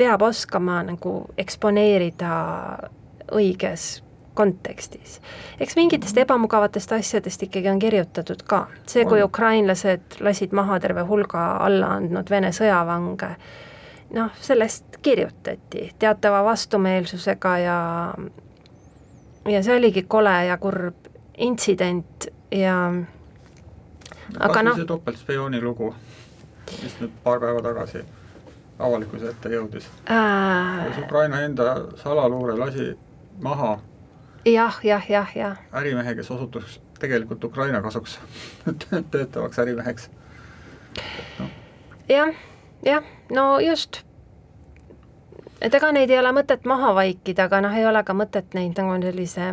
[0.00, 2.30] peab oskama nagu eksponeerida
[3.36, 4.00] õiges
[4.34, 5.20] kontekstis.
[5.60, 11.46] eks mingitest ebamugavatest asjadest ikkagi on kirjutatud ka, see, kui ukrainlased lasid maha terve hulga
[11.66, 13.30] alla andnud Vene sõjavange,
[14.14, 17.78] noh, sellest kirjutati teatava vastumeelsusega ja
[19.48, 21.08] ja see oligi kole ja kurb
[21.38, 22.76] intsident ja
[24.38, 25.94] Aga noh- topeltspiooni lugu,
[26.82, 28.04] mis nüüd paar päeva tagasi
[28.78, 29.88] avalikkuse ette jõudis.
[30.10, 32.98] äh, Ukraina enda salaluure lasi
[33.42, 33.78] maha
[34.44, 38.20] jah, jah, jah, jah, ärimehe, kes osutus tegelikult Ukraina kasuks
[39.10, 40.10] töötavaks ärimeheks.
[42.08, 42.34] jah,
[42.84, 44.02] jah, no just.
[45.60, 48.78] et ega neid ei ole mõtet maha vaikida, aga noh, ei ole ka mõtet neid
[48.78, 49.52] nagu sellise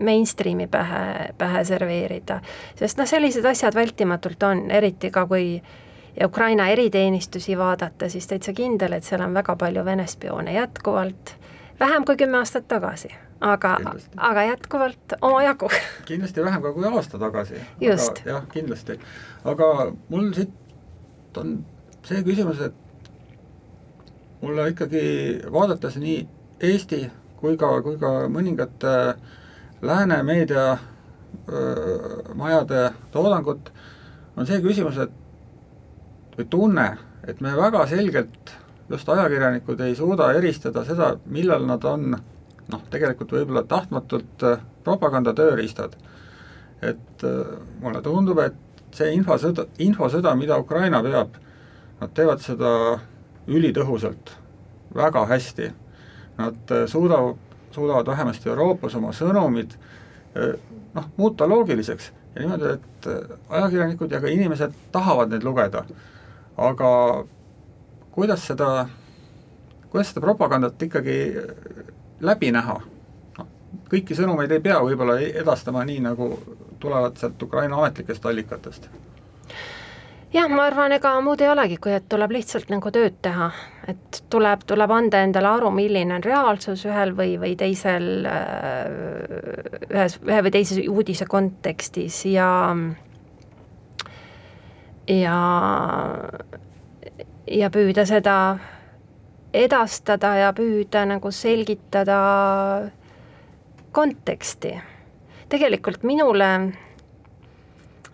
[0.00, 2.40] mainstream'i pähe, pähe serveerida,
[2.78, 5.62] sest noh, sellised asjad vältimatult on, eriti ka kui
[6.20, 11.36] ja Ukraina eriteenistusi vaadata, siis täitsa kindel, et seal on väga palju Vene spioone jätkuvalt,
[11.80, 13.10] vähem kui kümme aastat tagasi,
[13.44, 13.74] aga,
[14.16, 15.68] aga jätkuvalt omajagu
[16.08, 17.60] kindlasti vähem ka kui aasta tagasi.
[18.26, 18.98] jah, kindlasti.
[19.44, 19.70] aga
[20.08, 21.58] mul siit on
[22.04, 22.74] see küsimus, et
[24.42, 25.04] mulle ikkagi
[25.52, 26.18] vaadates nii
[26.64, 27.00] Eesti
[27.40, 28.92] kui ka, kui ka mõningate
[29.84, 30.78] lääne meedia
[32.34, 33.72] majade toodangut,
[34.36, 36.86] on see küsimus, et või tunne,
[37.26, 38.54] et me väga selgelt,
[38.90, 42.16] just ajakirjanikud ei suuda eristada seda, millal nad on
[42.72, 44.44] noh, tegelikult võib-olla tahtmatult
[44.84, 45.96] propaganda tööriistad.
[46.84, 47.22] et
[47.80, 48.54] mulle tundub, et
[48.94, 51.38] see infosõda, infosõda, mida Ukraina peab,
[52.00, 52.70] nad teevad seda
[53.50, 54.34] ülitõhusalt,
[54.94, 55.70] väga hästi.
[56.38, 57.38] Nad äh, suudavad,
[57.74, 60.56] suudavad vähemasti Euroopas oma sõnumid äh,
[60.94, 65.84] noh, muuta loogiliseks ja niimoodi, et äh, ajakirjanikud ja ka inimesed tahavad neid lugeda.
[66.56, 66.90] aga
[68.14, 68.88] kuidas seda,
[69.90, 71.16] kuidas seda propagandat ikkagi
[72.20, 72.80] läbi näha?
[73.90, 76.28] kõiki sõnumeid ei pea võib-olla edastama nii, nagu
[76.80, 78.88] tulevad sealt Ukraina ametlikest allikatest
[80.34, 83.50] jah, ma arvan, ega muud ei olegi, kui et tuleb lihtsalt nagu tööd teha,
[83.90, 90.18] et tuleb, tuleb anda endale aru, milline on reaalsus ühel või, või teisel, äh, ühes,
[90.24, 92.48] ühe või teise uudise kontekstis ja
[95.10, 95.38] ja
[97.44, 98.36] ja püüda seda
[99.54, 102.18] edastada ja püüda nagu selgitada
[103.94, 104.74] konteksti.
[105.48, 106.48] tegelikult minule,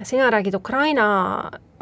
[0.03, 1.09] sina räägid Ukraina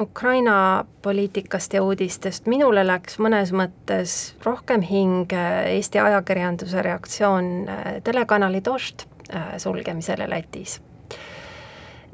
[0.00, 4.12] Ukraina poliitikast ja uudistest, minule läks mõnes mõttes
[4.44, 5.40] rohkem hinge
[5.72, 9.02] Eesti ajakirjanduse reaktsioon äh, telekanali Dožd
[9.34, 10.80] äh, sulgemisele Lätis.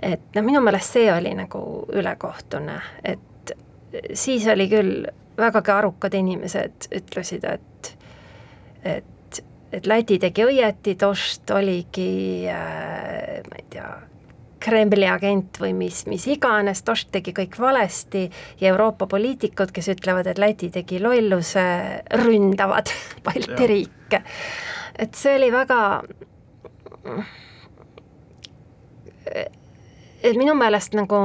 [0.03, 1.61] et noh, minu meelest see oli nagu
[1.93, 3.53] ülekohtune, et
[4.17, 5.05] siis oli küll
[5.37, 7.97] vägagi arukad inimesed ütlesid, et
[8.85, 13.89] et, et Läti tegi õieti, Dožd oligi äh, ma ei tea,
[14.65, 18.27] Kremli agent või mis, mis iganes, Tošt tegi kõik valesti
[18.61, 21.65] ja Euroopa poliitikud, kes ütlevad, et Läti tegi lolluse,
[22.23, 22.93] ründavad
[23.27, 24.23] Balti riike.
[24.99, 25.81] et see oli väga
[30.25, 31.21] et minu meelest nagu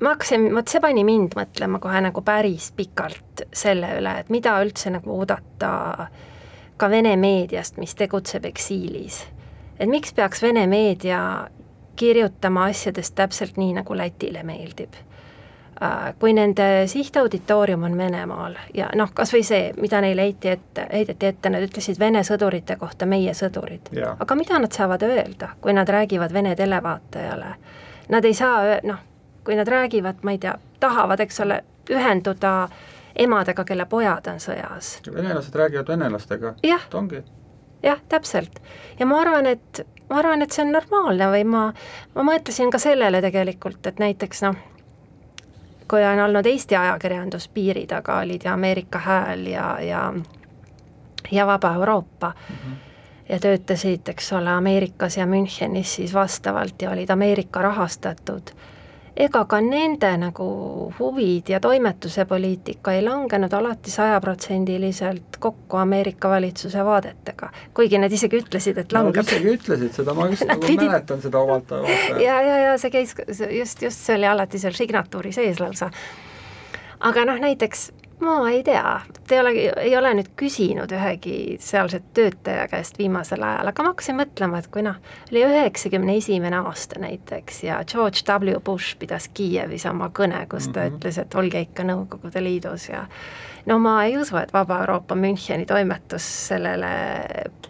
[0.00, 4.56] ma hakkasin, vot see pani mind mõtlema kohe nagu päris pikalt selle üle, et mida
[4.64, 6.08] üldse nagu oodata
[6.80, 9.20] ka Vene meediast, mis tegutseb eksiilis
[9.80, 11.48] et miks peaks Vene meedia
[11.96, 14.94] kirjutama asjadest täpselt nii, nagu Lätile meeldib.
[15.80, 20.84] Äh, kui nende sihtauditoorium on Venemaal ja noh, kas või see, mida neile heiti ette,
[20.92, 23.88] heideti ette, nad ütlesid Vene sõdurite kohta meie sõdurid.
[24.18, 27.54] aga mida nad saavad öelda, kui nad räägivad Vene televaatajale?
[28.10, 28.98] Nad ei saa, noh,
[29.44, 32.68] kui nad räägivad, ma ei tea, tahavad, eks ole, ühenduda
[33.16, 34.98] emadega, kelle pojad on sõjas.
[35.14, 36.54] venelased räägivad venelastega,
[36.94, 37.22] ongi
[37.82, 38.60] jah, täpselt.
[38.98, 41.62] ja ma arvan, et, ma arvan, et see on normaalne või ma,
[42.14, 44.58] ma mõtlesin ka sellele tegelikult, et näiteks noh,
[45.90, 50.04] kui on olnud Eesti ajakirjandus piiri taga, olid ja Ameerika Hääl ja, ja
[51.30, 52.76] ja Vaba Euroopa mm, -hmm.
[53.28, 58.50] ja töötasid, eks ole, Ameerikas ja Münchenis siis vastavalt ja olid Ameerika rahastatud
[59.16, 60.46] ega ka nende nagu
[60.98, 68.40] huvid ja toimetuse poliitika ei langenud alati sajaprotsendiliselt kokku Ameerika valitsuse vaadetega, kuigi nad isegi
[68.40, 69.22] ütlesid, et langeb.
[69.22, 70.86] Nad isegi ütlesid seda, ma just nagu pidid...
[70.88, 72.20] mäletan seda omalt ajalt.
[72.26, 73.14] ja, ja, ja see käis,
[73.58, 75.90] just, just see oli alati seal signatuuri sees lausa.
[77.00, 77.90] aga noh, näiteks
[78.20, 83.42] ma ei tea, te ei ole, ei ole nüüd küsinud ühegi sealse töötaja käest viimasel
[83.46, 84.98] ajal, aga ma hakkasin mõtlema, et kui noh,
[85.30, 88.60] oli üheksakümne esimene aasta näiteks ja George W.
[88.64, 90.98] Bush pidas Kiievis oma kõne, kus ta mm -hmm.
[90.98, 93.06] ütles, et olge ikka Nõukogude Liidus ja
[93.66, 96.88] no ma ei usu, et Vaba Euroopa Müncheni toimetus sellele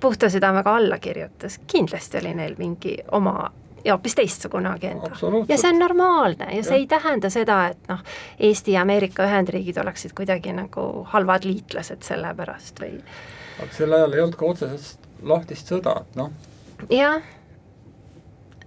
[0.01, 3.51] puhta südamega alla kirjutas, kindlasti oli neil mingi oma
[3.85, 5.11] ja hoopis teistsugune agenda.
[5.49, 6.81] ja see on normaalne ja see ja.
[6.85, 8.01] ei tähenda seda, et noh,
[8.39, 12.99] Eesti ja Ameerika Ühendriigid oleksid kuidagi nagu halvad liitlased selle pärast või
[13.63, 16.31] aga sel ajal ei olnud ka otsesest lahtist sõda, noh.
[16.93, 17.21] jah.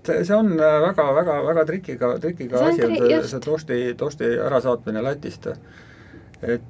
[0.06, 5.04] see, see on väga-väga-väga äh, trikiga, trikiga see asi on see, see Tošti, Tošti ärasaatmine
[5.04, 5.48] Lätist.
[6.42, 6.70] et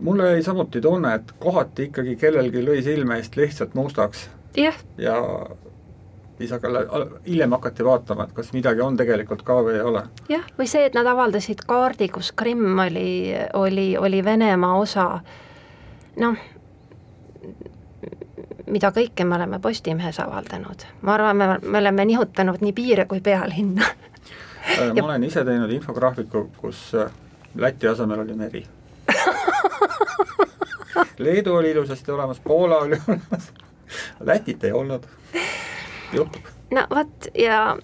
[0.00, 4.28] mulle jäi samuti tunne, et kohati ikkagi kellelgi lõi silme eest lihtsalt mustaks.
[4.56, 5.16] ja, ja
[6.38, 6.68] siis aga
[7.26, 10.04] hiljem hakati vaatama, et kas midagi on tegelikult ka või ei ole.
[10.30, 15.08] jah, või see, et nad avaldasid kaardi, kus Krimm oli, oli, oli Venemaa osa,
[16.22, 16.38] noh,
[18.70, 23.20] mida kõike me oleme Postimehes avaldanud, ma arvan, me, me oleme nihutanud nii piire kui
[23.24, 23.94] pealinna.
[24.68, 27.10] Äh, ma olen ise teinud infograafiku, kus äh,
[27.58, 28.60] Läti asemel oli meri.
[31.24, 33.48] Leedu oli ilusasti olemas, Poola oli olemas,
[34.20, 35.06] Lätit ei olnud,
[36.12, 36.48] juhtub.
[36.74, 37.76] no vot ja,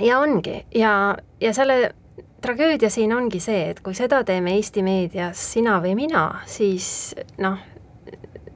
[0.00, 0.64] ja ongi.
[0.74, 1.94] Ja, ja selle
[2.40, 7.58] tragöödia siin ongi see, et kui seda teeme Eesti meedias sina või mina, siis noh,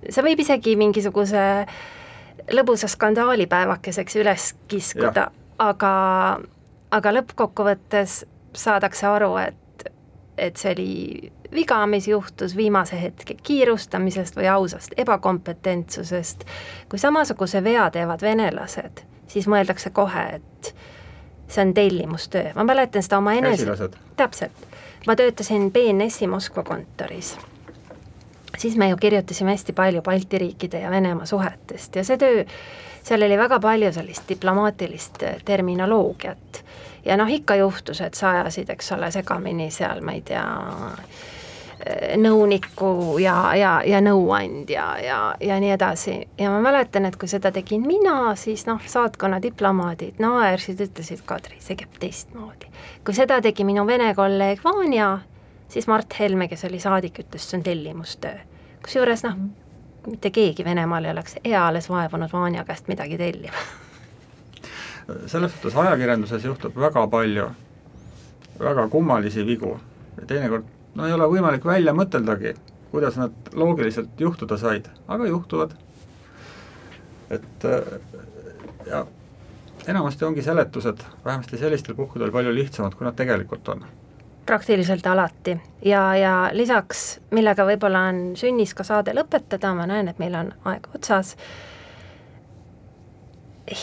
[0.09, 1.43] see võib isegi mingisuguse
[2.53, 5.29] lõbusa skandaalipäevakeseks üles kiskuda,
[5.63, 5.95] aga,
[6.91, 8.23] aga lõppkokkuvõttes
[8.59, 9.87] saadakse aru, et,
[10.37, 10.91] et see oli
[11.53, 16.45] viga, mis juhtus viimase hetke kiirustamisest või ausast ebakompetentsusest.
[16.89, 20.75] kui samasuguse vea teevad venelased, siis mõeldakse kohe, et
[21.49, 24.69] see on tellimustöö, ma mäletan seda oma enese, täpselt,
[25.07, 27.37] ma töötasin BNS-i Moskva kontoris
[28.59, 32.45] siis me ju kirjutasime hästi palju Balti riikide ja Venemaa suhetest ja see töö,
[33.03, 36.65] seal oli väga palju sellist diplomaatilist terminoloogiat.
[37.05, 40.45] ja noh, ikka juhtus, et sa ajasid, eks ole, segamini seal, ma ei tea,
[42.17, 46.15] nõuniku ja, ja, ja nõuandja ja, ja nii edasi.
[46.39, 51.59] ja ma mäletan, et kui seda tegin mina, siis noh, saatkonna diplomaadid naersid, ütlesid, Kadri,
[51.61, 52.71] see käib teistmoodi.
[53.05, 55.19] kui seda tegi minu vene kolleeg Vanja,
[55.69, 58.39] siis Mart Helme, kes oli saadik, ütles, see on tellimustöö.
[58.85, 59.39] kusjuures noh,
[60.07, 63.67] mitte keegi Venemaal ei oleks eales vaevunud Vanja käest midagi tellima
[65.27, 67.49] selles suhtes ajakirjanduses juhtub väga palju
[68.61, 69.81] väga kummalisi vigu
[70.21, 70.65] ja teinekord
[70.95, 72.55] no ei ole võimalik välja mõteldagi,
[72.91, 75.75] kuidas nad loogiliselt juhtuda said, aga juhtuvad.
[77.31, 77.65] et
[78.87, 79.07] ja
[79.87, 83.85] enamasti ongi seletused vähemasti sellistel puhkudel palju lihtsamad, kui nad tegelikult on.
[84.47, 85.57] Praktiliselt alati.
[85.85, 90.51] Ja, ja lisaks, millega võib-olla on sünnis ka saade lõpetada, ma näen, et meil on
[90.65, 91.37] aeg otsas,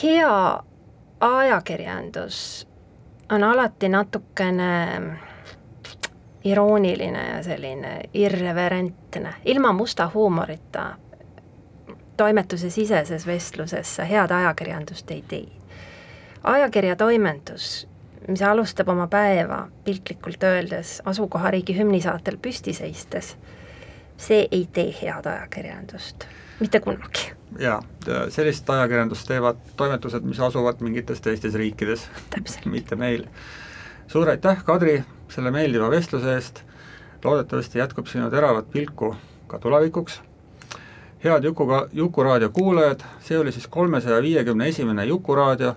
[0.01, 0.33] hea
[1.19, 2.67] ajakirjandus
[3.31, 4.73] on alati natukene
[6.43, 10.95] irooniline ja selline irreverentne, ilma musta huumorita
[12.17, 15.47] toimetuse siseses vestluses sa head ajakirjandust ei tee.
[16.43, 17.87] ajakirjatoimetus,
[18.27, 23.37] mis alustab oma päeva piltlikult öeldes asukohariigi hümnisaatel püsti seistes,
[24.17, 26.25] see ei tee head ajakirjandust,
[26.59, 27.31] mitte kunagi.
[27.59, 27.81] jaa,
[28.29, 32.09] sellist ajakirjandust teevad toimetused, mis asuvad mingites teistes riikides,
[32.65, 33.27] mitte meil.
[34.07, 36.63] suur aitäh, Kadri selle meeldiva vestluse eest,
[37.23, 39.15] loodetavasti jätkub sinu teravat pilku
[39.47, 40.21] ka tulevikuks,
[41.23, 45.75] head Jukuga, Jukuraadio kuulajad, see oli siis kolmesaja viiekümne esimene Jukuraadio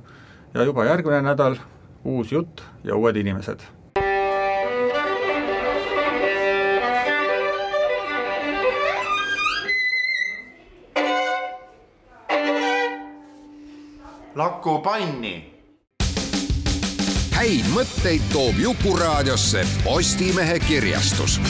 [0.55, 1.57] ja juba järgmine nädal
[2.05, 3.61] uus jutt ja uued inimesed.
[14.35, 15.52] Laku panni
[17.43, 21.41] häid mõtteid toob Jukuraadiosse Postimehe kirjastus